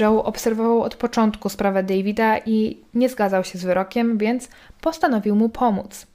Joe 0.00 0.24
obserwował 0.24 0.82
od 0.82 0.96
początku 0.96 1.48
sprawę 1.48 1.82
Davida 1.82 2.38
i 2.38 2.78
nie 2.94 3.08
zgadzał 3.08 3.44
się 3.44 3.58
z 3.58 3.64
wyrokiem, 3.64 4.18
więc 4.18 4.48
postanowił 4.80 5.36
mu 5.36 5.48
pomóc. 5.48 6.06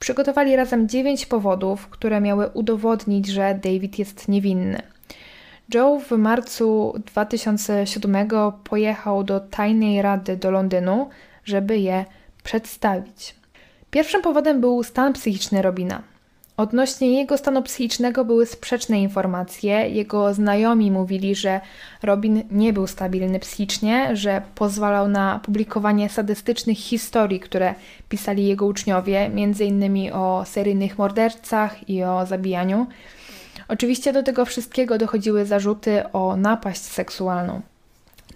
Przygotowali 0.00 0.56
razem 0.56 0.88
dziewięć 0.88 1.26
powodów, 1.26 1.88
które 1.88 2.20
miały 2.20 2.46
udowodnić, 2.46 3.26
że 3.26 3.58
David 3.62 3.98
jest 3.98 4.28
niewinny. 4.28 4.82
Joe 5.74 6.00
w 6.00 6.10
marcu 6.10 6.94
2007 7.06 8.28
pojechał 8.64 9.24
do 9.24 9.40
tajnej 9.40 10.02
rady 10.02 10.36
do 10.36 10.50
Londynu, 10.50 11.08
żeby 11.44 11.78
je 11.78 12.04
przedstawić. 12.42 13.34
Pierwszym 13.90 14.22
powodem 14.22 14.60
był 14.60 14.82
stan 14.82 15.12
psychiczny 15.12 15.62
Robina. 15.62 16.02
Odnośnie 16.58 17.18
jego 17.18 17.38
stanu 17.38 17.62
psychicznego 17.62 18.24
były 18.24 18.46
sprzeczne 18.46 19.00
informacje. 19.00 19.88
Jego 19.88 20.34
znajomi 20.34 20.90
mówili, 20.90 21.34
że 21.34 21.60
Robin 22.02 22.42
nie 22.50 22.72
był 22.72 22.86
stabilny 22.86 23.38
psychicznie, 23.38 24.16
że 24.16 24.42
pozwalał 24.54 25.08
na 25.08 25.40
publikowanie 25.44 26.08
sadystycznych 26.08 26.78
historii, 26.78 27.40
które 27.40 27.74
pisali 28.08 28.46
jego 28.46 28.66
uczniowie, 28.66 29.20
m.in. 29.20 30.12
o 30.12 30.44
seryjnych 30.44 30.98
mordercach 30.98 31.88
i 31.88 32.04
o 32.04 32.26
zabijaniu. 32.26 32.86
Oczywiście 33.68 34.12
do 34.12 34.22
tego 34.22 34.44
wszystkiego 34.44 34.98
dochodziły 34.98 35.46
zarzuty 35.46 36.12
o 36.12 36.36
napaść 36.36 36.80
seksualną. 36.80 37.60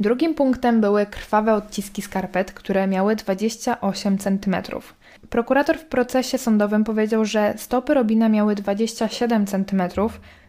Drugim 0.00 0.34
punktem 0.34 0.80
były 0.80 1.06
krwawe 1.06 1.54
odciski 1.54 2.02
skarpet, 2.02 2.52
które 2.52 2.86
miały 2.86 3.16
28 3.16 4.18
centymetrów. 4.18 4.94
Prokurator 5.30 5.78
w 5.78 5.84
procesie 5.84 6.38
sądowym 6.38 6.84
powiedział, 6.84 7.24
że 7.24 7.54
stopy 7.56 7.94
Robina 7.94 8.28
miały 8.28 8.54
27 8.54 9.46
cm, 9.46 9.82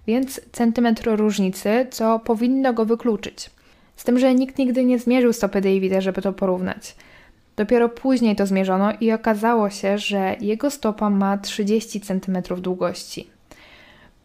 więc 0.07 0.41
centymetr 0.51 1.09
różnicy, 1.09 1.87
co 1.91 2.19
powinno 2.19 2.73
go 2.73 2.85
wykluczyć. 2.85 3.49
Z 3.95 4.03
tym, 4.03 4.19
że 4.19 4.35
nikt 4.35 4.57
nigdy 4.57 4.85
nie 4.85 4.99
zmierzył 4.99 5.33
stopy 5.33 5.61
Davida, 5.61 6.01
żeby 6.01 6.21
to 6.21 6.33
porównać. 6.33 6.95
Dopiero 7.55 7.89
później 7.89 8.35
to 8.35 8.45
zmierzono 8.45 8.93
i 9.01 9.11
okazało 9.11 9.69
się, 9.69 9.97
że 9.97 10.35
jego 10.41 10.71
stopa 10.71 11.09
ma 11.09 11.37
30 11.37 12.01
cm 12.01 12.41
długości. 12.57 13.27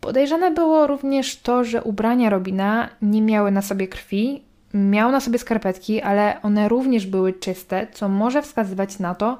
Podejrzane 0.00 0.50
było 0.50 0.86
również 0.86 1.36
to, 1.36 1.64
że 1.64 1.82
ubrania 1.82 2.30
Robina 2.30 2.88
nie 3.02 3.22
miały 3.22 3.50
na 3.50 3.62
sobie 3.62 3.88
krwi, 3.88 4.42
miał 4.74 5.12
na 5.12 5.20
sobie 5.20 5.38
skarpetki, 5.38 6.02
ale 6.02 6.42
one 6.42 6.68
również 6.68 7.06
były 7.06 7.32
czyste, 7.32 7.86
co 7.92 8.08
może 8.08 8.42
wskazywać 8.42 8.98
na 8.98 9.14
to, 9.14 9.38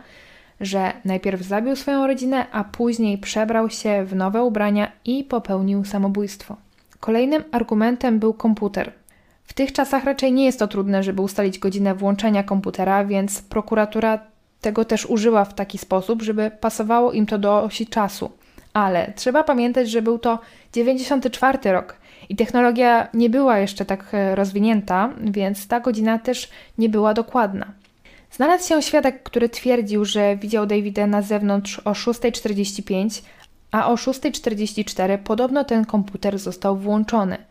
że 0.60 0.92
najpierw 1.04 1.42
zabił 1.42 1.76
swoją 1.76 2.06
rodzinę, 2.06 2.46
a 2.52 2.64
później 2.64 3.18
przebrał 3.18 3.70
się 3.70 4.04
w 4.04 4.14
nowe 4.14 4.42
ubrania 4.42 4.92
i 5.04 5.24
popełnił 5.24 5.84
samobójstwo. 5.84 6.56
Kolejnym 7.00 7.44
argumentem 7.52 8.18
był 8.18 8.34
komputer. 8.34 8.92
W 9.48 9.54
tych 9.54 9.72
czasach 9.72 10.04
raczej 10.04 10.32
nie 10.32 10.44
jest 10.44 10.58
to 10.58 10.68
trudne, 10.68 11.02
żeby 11.02 11.22
ustalić 11.22 11.58
godzinę 11.58 11.94
włączenia 11.94 12.42
komputera, 12.42 13.04
więc 13.04 13.42
prokuratura 13.42 14.18
tego 14.60 14.84
też 14.84 15.06
użyła 15.06 15.44
w 15.44 15.54
taki 15.54 15.78
sposób, 15.78 16.22
żeby 16.22 16.50
pasowało 16.60 17.12
im 17.12 17.26
to 17.26 17.38
do 17.38 17.62
osi 17.62 17.86
czasu. 17.86 18.30
Ale 18.72 19.12
trzeba 19.16 19.44
pamiętać, 19.44 19.90
że 19.90 20.02
był 20.02 20.18
to 20.18 20.38
94 20.72 21.72
rok 21.72 21.96
i 22.28 22.36
technologia 22.36 23.08
nie 23.14 23.30
była 23.30 23.58
jeszcze 23.58 23.84
tak 23.84 24.04
e, 24.12 24.34
rozwinięta, 24.34 25.10
więc 25.20 25.68
ta 25.68 25.80
godzina 25.80 26.18
też 26.18 26.50
nie 26.78 26.88
była 26.88 27.14
dokładna. 27.14 27.66
Znalazł 28.30 28.68
się 28.68 28.82
świadek, 28.82 29.22
który 29.22 29.48
twierdził, 29.48 30.04
że 30.04 30.36
widział 30.36 30.66
Davida 30.66 31.06
na 31.06 31.22
zewnątrz 31.22 31.78
o 31.78 31.92
6.45, 31.92 33.22
a 33.70 33.90
o 33.90 33.94
6.44 33.94 35.18
podobno 35.18 35.64
ten 35.64 35.84
komputer 35.84 36.38
został 36.38 36.76
włączony. 36.76 37.47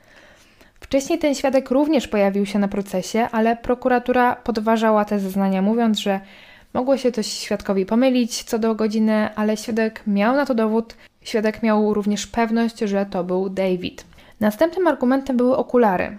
Wcześniej 0.87 1.19
ten 1.19 1.35
świadek 1.35 1.71
również 1.71 2.07
pojawił 2.07 2.45
się 2.45 2.59
na 2.59 2.67
procesie, 2.67 3.27
ale 3.31 3.57
prokuratura 3.57 4.35
podważała 4.35 5.05
te 5.05 5.19
zeznania, 5.19 5.61
mówiąc, 5.61 5.99
że 5.99 6.19
mogło 6.73 6.97
się 6.97 7.11
coś 7.11 7.27
świadkowi 7.27 7.85
pomylić 7.85 8.43
co 8.43 8.59
do 8.59 8.75
godziny, 8.75 9.35
ale 9.35 9.57
świadek 9.57 10.03
miał 10.07 10.35
na 10.35 10.45
to 10.45 10.55
dowód. 10.55 10.95
Świadek 11.21 11.63
miał 11.63 11.93
również 11.93 12.27
pewność, 12.27 12.79
że 12.79 13.05
to 13.05 13.23
był 13.23 13.49
David. 13.49 14.05
Następnym 14.39 14.87
argumentem 14.87 15.37
były 15.37 15.57
okulary. 15.57 16.17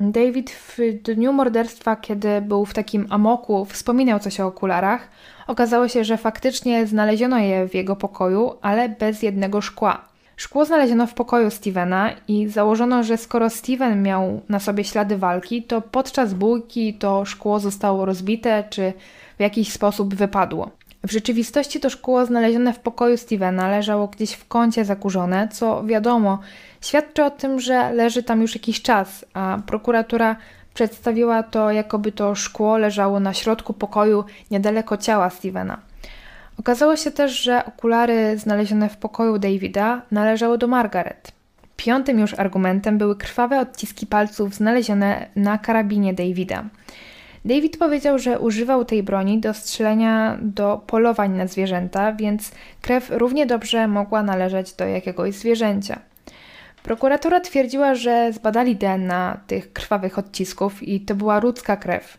David 0.00 0.50
w 0.50 0.78
dniu 1.02 1.32
morderstwa, 1.32 1.96
kiedy 1.96 2.40
był 2.40 2.64
w 2.64 2.74
takim 2.74 3.06
amoku, 3.10 3.64
wspominał 3.64 4.18
coś 4.18 4.40
o 4.40 4.46
okularach. 4.46 5.08
Okazało 5.46 5.88
się, 5.88 6.04
że 6.04 6.16
faktycznie 6.16 6.86
znaleziono 6.86 7.38
je 7.38 7.68
w 7.68 7.74
jego 7.74 7.96
pokoju, 7.96 8.54
ale 8.62 8.88
bez 8.88 9.22
jednego 9.22 9.60
szkła. 9.60 10.09
Szkło 10.40 10.64
znaleziono 10.64 11.06
w 11.06 11.14
pokoju 11.14 11.50
Stevena 11.50 12.10
i 12.28 12.48
założono, 12.48 13.02
że 13.02 13.16
skoro 13.16 13.50
Steven 13.50 14.02
miał 14.02 14.40
na 14.48 14.60
sobie 14.60 14.84
ślady 14.84 15.16
walki, 15.16 15.62
to 15.62 15.80
podczas 15.80 16.34
bójki 16.34 16.94
to 16.94 17.24
szkło 17.24 17.60
zostało 17.60 18.04
rozbite 18.04 18.64
czy 18.70 18.92
w 19.38 19.40
jakiś 19.40 19.72
sposób 19.72 20.14
wypadło. 20.14 20.70
W 21.06 21.12
rzeczywistości 21.12 21.80
to 21.80 21.90
szkło 21.90 22.26
znalezione 22.26 22.72
w 22.72 22.78
pokoju 22.78 23.16
Stevena 23.16 23.68
leżało 23.68 24.06
gdzieś 24.06 24.32
w 24.32 24.48
kącie 24.48 24.84
zakurzone, 24.84 25.48
co 25.48 25.84
wiadomo, 25.84 26.38
świadczy 26.80 27.24
o 27.24 27.30
tym, 27.30 27.60
że 27.60 27.92
leży 27.92 28.22
tam 28.22 28.42
już 28.42 28.54
jakiś 28.54 28.82
czas, 28.82 29.24
a 29.34 29.58
prokuratura 29.66 30.36
przedstawiła 30.74 31.42
to, 31.42 31.70
jakoby 31.70 32.12
to 32.12 32.34
szkło 32.34 32.78
leżało 32.78 33.20
na 33.20 33.34
środku 33.34 33.72
pokoju 33.72 34.24
niedaleko 34.50 34.96
ciała 34.96 35.30
Stevena. 35.30 35.89
Okazało 36.60 36.96
się 36.96 37.10
też, 37.10 37.42
że 37.42 37.64
okulary 37.64 38.38
znalezione 38.38 38.88
w 38.88 38.96
pokoju 38.96 39.38
Davida 39.38 40.02
należały 40.10 40.58
do 40.58 40.66
Margaret. 40.66 41.32
Piątym 41.76 42.18
już 42.18 42.38
argumentem 42.38 42.98
były 42.98 43.16
krwawe 43.16 43.60
odciski 43.60 44.06
palców 44.06 44.54
znalezione 44.54 45.26
na 45.36 45.58
karabinie 45.58 46.14
Davida. 46.14 46.64
David 47.44 47.76
powiedział, 47.76 48.18
że 48.18 48.40
używał 48.40 48.84
tej 48.84 49.02
broni 49.02 49.38
do 49.38 49.54
strzelania 49.54 50.38
do 50.42 50.82
polowań 50.86 51.36
na 51.36 51.46
zwierzęta, 51.46 52.12
więc 52.12 52.52
krew 52.82 53.10
równie 53.10 53.46
dobrze 53.46 53.88
mogła 53.88 54.22
należeć 54.22 54.72
do 54.72 54.84
jakiegoś 54.84 55.34
zwierzęcia. 55.34 55.98
Prokuratura 56.82 57.40
twierdziła, 57.40 57.94
że 57.94 58.32
zbadali 58.32 58.76
DNA 58.76 59.40
tych 59.46 59.72
krwawych 59.72 60.18
odcisków 60.18 60.82
i 60.82 61.00
to 61.00 61.14
była 61.14 61.40
ludzka 61.40 61.76
krew. 61.76 62.18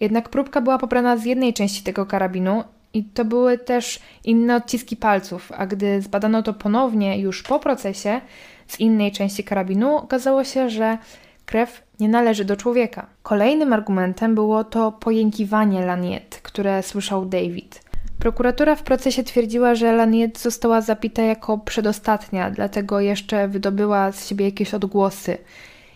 Jednak 0.00 0.28
próbka 0.28 0.60
była 0.60 0.78
pobrana 0.78 1.16
z 1.16 1.24
jednej 1.24 1.54
części 1.54 1.82
tego 1.82 2.06
karabinu 2.06 2.64
i 2.94 3.04
to 3.04 3.24
były 3.24 3.58
też 3.58 4.00
inne 4.24 4.56
odciski 4.56 4.96
palców, 4.96 5.52
a 5.56 5.66
gdy 5.66 6.02
zbadano 6.02 6.42
to 6.42 6.54
ponownie 6.54 7.20
już 7.20 7.42
po 7.42 7.58
procesie 7.58 8.20
z 8.66 8.80
innej 8.80 9.12
części 9.12 9.44
karabinu, 9.44 9.96
okazało 9.96 10.44
się, 10.44 10.70
że 10.70 10.98
krew 11.46 11.82
nie 12.00 12.08
należy 12.08 12.44
do 12.44 12.56
człowieka. 12.56 13.06
Kolejnym 13.22 13.72
argumentem 13.72 14.34
było 14.34 14.64
to 14.64 14.92
pojękiwanie 14.92 15.86
Laniet, 15.86 16.40
które 16.42 16.82
słyszał 16.82 17.26
David. 17.26 17.80
Prokuratura 18.18 18.76
w 18.76 18.82
procesie 18.82 19.24
twierdziła, 19.24 19.74
że 19.74 19.92
Laniet 19.92 20.38
została 20.38 20.80
zapita 20.80 21.22
jako 21.22 21.58
przedostatnia, 21.58 22.50
dlatego 22.50 23.00
jeszcze 23.00 23.48
wydobyła 23.48 24.12
z 24.12 24.28
siebie 24.28 24.44
jakieś 24.44 24.74
odgłosy. 24.74 25.38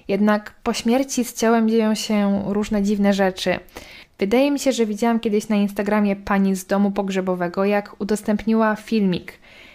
Jednak 0.09 0.55
po 0.63 0.73
śmierci 0.73 1.25
z 1.25 1.35
ciałem 1.35 1.69
dzieją 1.69 1.95
się 1.95 2.43
różne 2.47 2.83
dziwne 2.83 3.13
rzeczy. 3.13 3.59
Wydaje 4.19 4.51
mi 4.51 4.59
się, 4.59 4.73
że 4.73 4.87
widziałam 4.87 5.21
kiedyś 5.21 5.49
na 5.49 5.57
Instagramie 5.57 6.17
pani 6.17 6.57
z 6.57 6.67
domu 6.67 6.91
pogrzebowego, 6.91 7.65
jak 7.65 8.01
udostępniła 8.01 8.77
filmik, 8.77 9.33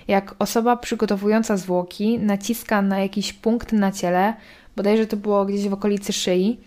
jak 0.08 0.36
osoba 0.39 0.78
przygotowująca 0.78 1.58
zwłoki 1.58 2.19
naciska 2.19 2.82
na 2.82 2.99
jakiś 2.99 3.34
punkt 3.34 3.73
na 3.73 3.91
ciele, 3.91 4.34
bodajże 4.75 5.08
to 5.08 5.17
było 5.17 5.45
gdzieś 5.45 5.69
w 5.69 5.73
okolicy 5.73 6.13
szyi, 6.13 6.60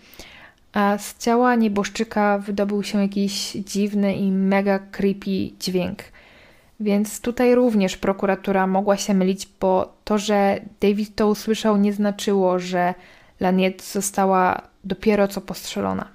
a 0.73 0.97
z 0.97 1.17
ciała 1.17 1.55
nieboszczyka 1.55 2.37
wydobył 2.37 2.83
się 2.83 3.01
jakiś 3.01 3.51
dziwny 3.51 4.15
i 4.15 4.31
mega 4.31 4.79
creepy 4.79 5.49
dźwięk. 5.59 6.03
Więc 6.79 7.21
tutaj 7.21 7.55
również 7.55 7.97
prokuratura 7.97 8.67
mogła 8.67 8.97
się 8.97 9.13
mylić, 9.13 9.47
bo 9.59 9.93
to, 10.03 10.17
że 10.17 10.59
David 10.81 11.15
to 11.15 11.27
usłyszał, 11.27 11.77
nie 11.77 11.93
znaczyło, 11.93 12.59
że 12.59 12.93
Laniet 13.39 13.83
została 13.83 14.61
dopiero 14.83 15.27
co 15.27 15.41
postrzelona. 15.41 16.07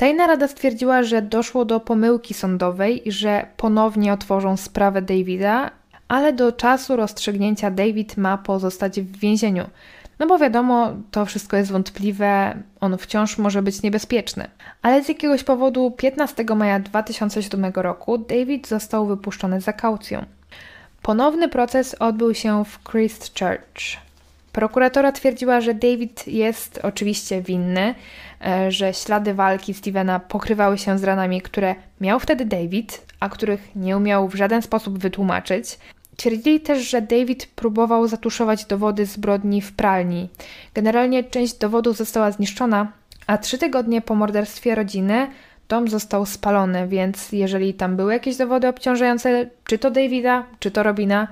Tajna 0.00 0.26
Rada 0.26 0.48
stwierdziła, 0.48 1.02
że 1.02 1.22
doszło 1.22 1.64
do 1.64 1.80
pomyłki 1.80 2.34
sądowej 2.34 3.08
i 3.08 3.12
że 3.12 3.46
ponownie 3.56 4.12
otworzą 4.12 4.56
sprawę 4.56 5.02
Davida, 5.02 5.70
ale 6.08 6.32
do 6.32 6.52
czasu 6.52 6.96
rozstrzygnięcia 6.96 7.70
David 7.70 8.16
ma 8.16 8.38
pozostać 8.38 9.00
w 9.00 9.18
więzieniu. 9.18 9.64
No 10.18 10.26
bo 10.26 10.38
wiadomo, 10.38 10.92
to 11.10 11.26
wszystko 11.26 11.56
jest 11.56 11.72
wątpliwe, 11.72 12.54
on 12.80 12.98
wciąż 12.98 13.38
może 13.38 13.62
być 13.62 13.82
niebezpieczny. 13.82 14.48
Ale 14.82 15.04
z 15.04 15.08
jakiegoś 15.08 15.44
powodu 15.44 15.90
15 15.90 16.44
maja 16.56 16.80
2007 16.80 17.72
roku 17.74 18.18
David 18.18 18.68
został 18.68 19.06
wypuszczony 19.06 19.60
za 19.60 19.72
kaucją. 19.72 20.24
Ponowny 21.02 21.48
proces 21.48 21.96
odbył 21.98 22.34
się 22.34 22.64
w 22.64 22.90
Christchurch. 22.90 24.00
Prokuratora 24.52 25.12
twierdziła, 25.12 25.60
że 25.60 25.74
David 25.74 26.28
jest 26.28 26.80
oczywiście 26.82 27.42
winny, 27.42 27.94
że 28.68 28.94
ślady 28.94 29.34
walki 29.34 29.74
Stevena 29.74 30.20
pokrywały 30.20 30.78
się 30.78 30.98
z 30.98 31.04
ranami, 31.04 31.40
które 31.42 31.74
miał 32.00 32.20
wtedy 32.20 32.44
David, 32.44 33.06
a 33.20 33.28
których 33.28 33.76
nie 33.76 33.96
umiał 33.96 34.28
w 34.28 34.34
żaden 34.34 34.62
sposób 34.62 34.98
wytłumaczyć. 34.98 35.78
Twierdzili 36.16 36.60
też, 36.60 36.90
że 36.90 37.02
David 37.02 37.46
próbował 37.46 38.08
zatuszować 38.08 38.64
dowody 38.64 39.06
zbrodni 39.06 39.62
w 39.62 39.72
pralni. 39.72 40.28
Generalnie 40.74 41.24
część 41.24 41.54
dowodów 41.54 41.96
została 41.96 42.30
zniszczona, 42.30 42.92
a 43.26 43.38
trzy 43.38 43.58
tygodnie 43.58 44.00
po 44.00 44.14
morderstwie 44.14 44.74
rodziny 44.74 45.30
dom 45.68 45.88
został 45.88 46.26
spalony, 46.26 46.88
więc 46.88 47.32
jeżeli 47.32 47.74
tam 47.74 47.96
były 47.96 48.12
jakieś 48.12 48.36
dowody 48.36 48.68
obciążające, 48.68 49.46
czy 49.64 49.78
to 49.78 49.90
Davida, 49.90 50.44
czy 50.58 50.70
to 50.70 50.82
Robina, 50.82 51.28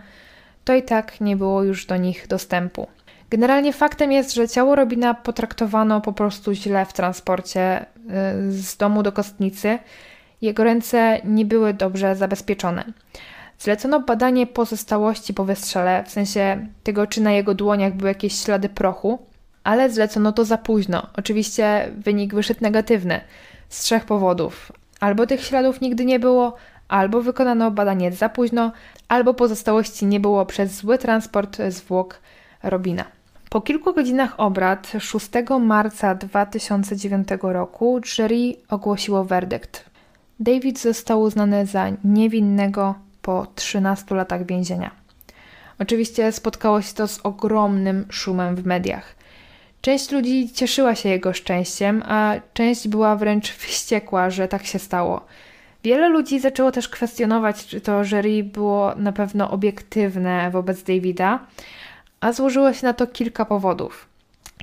to 0.65 0.75
i 0.75 0.83
tak 0.83 1.21
nie 1.21 1.37
było 1.37 1.63
już 1.63 1.87
do 1.87 1.97
nich 1.97 2.27
dostępu. 2.27 2.87
Generalnie 3.31 3.73
faktem 3.73 4.13
jest, 4.13 4.35
że 4.35 4.49
ciało 4.49 4.75
Robina 4.75 5.15
potraktowano 5.15 6.01
po 6.01 6.13
prostu 6.13 6.53
źle 6.53 6.87
w 6.87 6.93
transporcie 6.93 7.83
y, 7.83 8.53
z 8.53 8.77
domu 8.77 9.03
do 9.03 9.13
kostnicy. 9.13 9.79
Jego 10.41 10.65
ręce 10.65 11.21
nie 11.25 11.45
były 11.45 11.75
dobrze 11.75 12.17
zabezpieczone. 12.17 12.85
Zlecono 13.59 14.01
badanie 14.01 14.47
pozostałości 14.47 15.35
po 15.35 15.45
wystrzele, 15.45 16.05
w 16.07 16.11
sensie 16.11 16.67
tego, 16.83 17.07
czy 17.07 17.21
na 17.21 17.33
jego 17.33 17.55
dłoniach 17.55 17.95
były 17.95 18.09
jakieś 18.09 18.43
ślady 18.43 18.69
prochu, 18.69 19.19
ale 19.65 19.91
zlecono 19.91 20.33
to 20.33 20.45
za 20.45 20.59
późno. 20.59 21.07
Oczywiście 21.17 21.93
wynik 21.99 22.35
wyszedł 22.35 22.61
negatywny 22.63 23.21
z 23.69 23.81
trzech 23.81 24.05
powodów. 24.05 24.73
Albo 25.01 25.27
tych 25.27 25.45
śladów 25.45 25.81
nigdy 25.81 26.05
nie 26.05 26.19
było, 26.19 26.57
albo 26.89 27.23
wykonano 27.23 27.71
badanie 27.71 28.13
za 28.13 28.29
późno, 28.29 28.73
albo 29.09 29.35
pozostałości 29.35 30.07
nie 30.07 30.21
było 30.21 30.47
przez 30.47 30.75
zły 30.75 30.99
transport 30.99 31.59
zwłok 31.69 32.21
Robina. 32.63 33.18
Po 33.51 33.61
kilku 33.61 33.95
godzinach 33.95 34.41
obrad 34.41 34.93
6 34.99 35.31
marca 35.61 36.15
2009 36.15 37.29
roku 37.43 38.01
jury 38.01 38.55
ogłosiło 38.69 39.25
werdykt. 39.25 39.85
David 40.41 40.79
został 40.79 41.21
uznany 41.21 41.67
za 41.67 41.87
niewinnego 42.05 42.95
po 43.23 43.47
13 43.55 44.15
latach 44.15 44.47
więzienia. 44.47 44.91
Oczywiście 45.79 46.33
spotkało 46.33 46.83
się 46.83 46.95
to 46.95 47.09
z 47.09 47.21
ogromnym 47.23 48.07
szumem 48.11 48.57
w 48.57 48.67
mediach. 48.67 49.15
Część 49.81 50.11
ludzi 50.11 50.51
cieszyła 50.53 50.95
się 50.95 51.09
jego 51.09 51.33
szczęściem, 51.33 52.03
a 52.07 52.35
część 52.55 52.89
była 52.89 53.17
wręcz 53.17 53.53
wściekła, 53.61 54.31
że 54.31 54.49
tak 54.49 54.67
się 54.67 54.79
stało. 54.79 55.27
Wiele 55.85 56.09
ludzi 56.09 56.41
zaczęło 56.41 56.73
też 56.73 56.89
kwestionować, 56.89 57.67
czy 57.67 57.81
to 57.81 58.05
jury 58.05 58.45
było 58.45 58.95
na 58.95 59.13
pewno 59.13 59.51
obiektywne 59.51 60.51
wobec 60.51 60.83
Davida, 60.83 61.47
a 62.21 62.33
złożyło 62.33 62.73
się 62.73 62.87
na 62.87 62.93
to 62.93 63.07
kilka 63.07 63.45
powodów. 63.45 64.09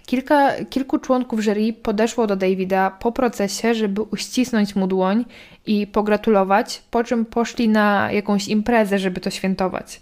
Kilka, 0.05 0.51
kilku 0.69 0.99
członków 0.99 1.39
jury 1.39 1.73
podeszło 1.73 2.27
do 2.27 2.35
Davida 2.35 2.91
po 2.91 3.11
procesie, 3.11 3.73
żeby 3.73 4.01
uścisnąć 4.01 4.75
mu 4.75 4.87
dłoń 4.87 5.25
i 5.65 5.87
pogratulować, 5.87 6.81
po 6.91 7.03
czym 7.03 7.25
poszli 7.25 7.69
na 7.69 8.11
jakąś 8.11 8.47
imprezę, 8.47 8.99
żeby 8.99 9.21
to 9.21 9.29
świętować. 9.29 10.01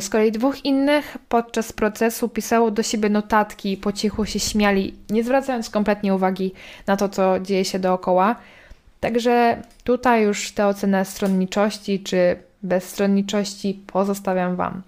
Z 0.00 0.08
kolei 0.08 0.32
dwóch 0.32 0.64
innych 0.64 1.16
podczas 1.28 1.72
procesu 1.72 2.28
pisało 2.28 2.70
do 2.70 2.82
siebie 2.82 3.08
notatki 3.08 3.72
i 3.72 3.76
po 3.76 3.92
cichu 3.92 4.26
się 4.26 4.40
śmiali, 4.40 4.94
nie 5.10 5.24
zwracając 5.24 5.70
kompletnie 5.70 6.14
uwagi 6.14 6.52
na 6.86 6.96
to, 6.96 7.08
co 7.08 7.40
dzieje 7.40 7.64
się 7.64 7.78
dookoła. 7.78 8.36
Także 9.00 9.62
tutaj 9.84 10.22
już 10.22 10.52
tę 10.52 10.66
ocenę 10.66 11.04
stronniczości 11.04 12.00
czy 12.00 12.36
bezstronniczości 12.62 13.80
pozostawiam 13.86 14.56
Wam. 14.56 14.82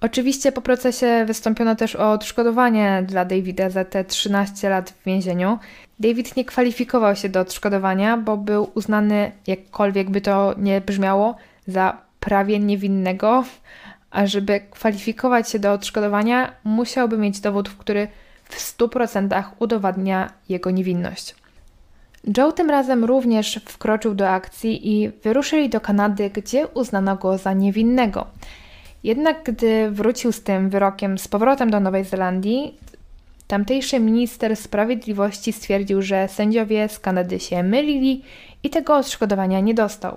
Oczywiście 0.00 0.52
po 0.52 0.62
procesie 0.62 1.24
wystąpiono 1.26 1.76
też 1.76 1.96
o 1.96 2.12
odszkodowanie 2.12 3.04
dla 3.08 3.24
Davida 3.24 3.70
za 3.70 3.84
te 3.84 4.04
13 4.04 4.68
lat 4.68 4.90
w 4.90 5.04
więzieniu. 5.04 5.58
David 6.00 6.36
nie 6.36 6.44
kwalifikował 6.44 7.16
się 7.16 7.28
do 7.28 7.40
odszkodowania, 7.40 8.16
bo 8.16 8.36
był 8.36 8.70
uznany, 8.74 9.32
jakkolwiek 9.46 10.10
by 10.10 10.20
to 10.20 10.54
nie 10.58 10.80
brzmiało, 10.80 11.36
za 11.66 11.98
prawie 12.20 12.58
niewinnego, 12.58 13.44
a 14.10 14.26
żeby 14.26 14.60
kwalifikować 14.70 15.50
się 15.50 15.58
do 15.58 15.72
odszkodowania, 15.72 16.52
musiałby 16.64 17.18
mieć 17.18 17.40
dowód, 17.40 17.68
który 17.70 18.08
w 18.44 18.78
100% 18.78 19.42
udowadnia 19.58 20.32
jego 20.48 20.70
niewinność. 20.70 21.34
Joe 22.36 22.52
tym 22.52 22.70
razem 22.70 23.04
również 23.04 23.60
wkroczył 23.64 24.14
do 24.14 24.28
akcji 24.28 24.92
i 24.92 25.08
wyruszyli 25.08 25.68
do 25.68 25.80
Kanady, 25.80 26.30
gdzie 26.30 26.66
uznano 26.66 27.16
go 27.16 27.38
za 27.38 27.52
niewinnego. 27.52 28.26
Jednak 29.04 29.42
gdy 29.44 29.90
wrócił 29.90 30.32
z 30.32 30.42
tym 30.42 30.70
wyrokiem 30.70 31.18
z 31.18 31.28
powrotem 31.28 31.70
do 31.70 31.80
Nowej 31.80 32.04
Zelandii, 32.04 32.74
tamtejszy 33.46 34.00
minister 34.00 34.56
sprawiedliwości 34.56 35.52
stwierdził, 35.52 36.02
że 36.02 36.28
sędziowie 36.28 36.88
z 36.88 36.98
Kanady 36.98 37.40
się 37.40 37.62
mylili 37.62 38.22
i 38.62 38.70
tego 38.70 38.96
odszkodowania 38.96 39.60
nie 39.60 39.74
dostał. 39.74 40.16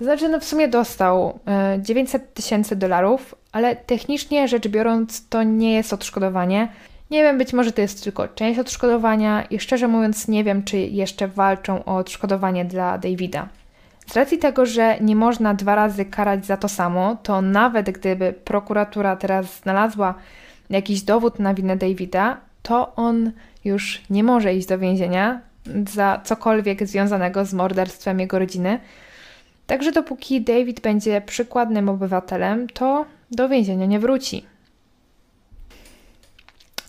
Znaczy, 0.00 0.28
no 0.28 0.40
w 0.40 0.44
sumie 0.44 0.68
dostał 0.68 1.38
900 1.78 2.22
e, 2.22 2.26
tysięcy 2.26 2.76
dolarów, 2.76 3.34
ale 3.52 3.76
technicznie 3.76 4.48
rzecz 4.48 4.68
biorąc, 4.68 5.28
to 5.28 5.42
nie 5.42 5.74
jest 5.74 5.92
odszkodowanie. 5.92 6.68
Nie 7.10 7.22
wiem, 7.22 7.38
być 7.38 7.52
może 7.52 7.72
to 7.72 7.80
jest 7.80 8.04
tylko 8.04 8.28
część 8.28 8.60
odszkodowania 8.60 9.42
i 9.42 9.58
szczerze 9.58 9.88
mówiąc, 9.88 10.28
nie 10.28 10.44
wiem, 10.44 10.64
czy 10.64 10.78
jeszcze 10.78 11.28
walczą 11.28 11.84
o 11.84 11.96
odszkodowanie 11.96 12.64
dla 12.64 12.98
Davida. 12.98 13.48
Z 14.10 14.16
racji 14.16 14.38
tego, 14.38 14.66
że 14.66 15.00
nie 15.00 15.16
można 15.16 15.54
dwa 15.54 15.74
razy 15.74 16.04
karać 16.04 16.46
za 16.46 16.56
to 16.56 16.68
samo, 16.68 17.16
to 17.22 17.42
nawet 17.42 17.90
gdyby 17.90 18.32
prokuratura 18.32 19.16
teraz 19.16 19.60
znalazła 19.60 20.14
jakiś 20.70 21.02
dowód 21.02 21.38
na 21.38 21.54
winę 21.54 21.76
Davida, 21.76 22.36
to 22.62 22.94
on 22.94 23.32
już 23.64 24.02
nie 24.10 24.24
może 24.24 24.54
iść 24.54 24.68
do 24.68 24.78
więzienia 24.78 25.40
za 25.88 26.20
cokolwiek 26.24 26.86
związanego 26.86 27.44
z 27.44 27.54
morderstwem 27.54 28.20
jego 28.20 28.38
rodziny. 28.38 28.80
Także 29.66 29.92
dopóki 29.92 30.40
David 30.40 30.80
będzie 30.80 31.20
przykładnym 31.20 31.88
obywatelem, 31.88 32.66
to 32.68 33.04
do 33.30 33.48
więzienia 33.48 33.86
nie 33.86 33.98
wróci. 33.98 34.44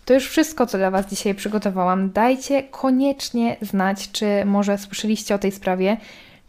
To 0.06 0.14
już 0.14 0.30
wszystko, 0.30 0.66
co 0.66 0.78
dla 0.78 0.92
Was 0.92 1.08
dzisiaj 1.08 1.36
przygotowałam. 1.36 2.12
Dajcie 2.12 2.64
koniecznie 2.64 3.58
znać, 3.62 4.12
czy 4.12 4.46
może 4.46 4.78
słyszeliście 4.78 5.36
o 5.36 5.40
tej 5.40 5.52
sprawie, 5.52 5.98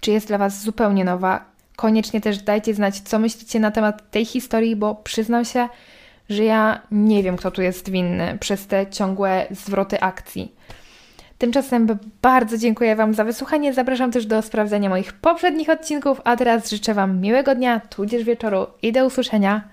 czy 0.00 0.10
jest 0.10 0.26
dla 0.26 0.38
Was 0.38 0.62
zupełnie 0.62 1.04
nowa. 1.04 1.44
Koniecznie 1.76 2.20
też 2.20 2.38
dajcie 2.38 2.74
znać, 2.74 3.00
co 3.00 3.18
myślicie 3.18 3.60
na 3.60 3.70
temat 3.70 4.10
tej 4.10 4.24
historii, 4.24 4.76
bo 4.76 4.94
przyznam 4.94 5.44
się, 5.44 5.68
że 6.28 6.44
ja 6.44 6.80
nie 6.90 7.22
wiem, 7.22 7.36
kto 7.36 7.50
tu 7.50 7.62
jest 7.62 7.90
winny 7.90 8.38
przez 8.40 8.66
te 8.66 8.86
ciągłe 8.86 9.46
zwroty 9.50 10.00
akcji. 10.00 10.54
Tymczasem 11.38 11.98
bardzo 12.22 12.58
dziękuję 12.58 12.96
Wam 12.96 13.14
za 13.14 13.24
wysłuchanie. 13.24 13.74
Zapraszam 13.74 14.12
też 14.12 14.26
do 14.26 14.42
sprawdzenia 14.42 14.88
moich 14.88 15.12
poprzednich 15.12 15.68
odcinków, 15.68 16.20
a 16.24 16.36
teraz 16.36 16.70
życzę 16.70 16.94
Wam 16.94 17.20
miłego 17.20 17.54
dnia, 17.54 17.80
tudzież 17.80 18.24
wieczoru 18.24 18.66
i 18.82 18.92
do 18.92 19.06
usłyszenia 19.06 19.68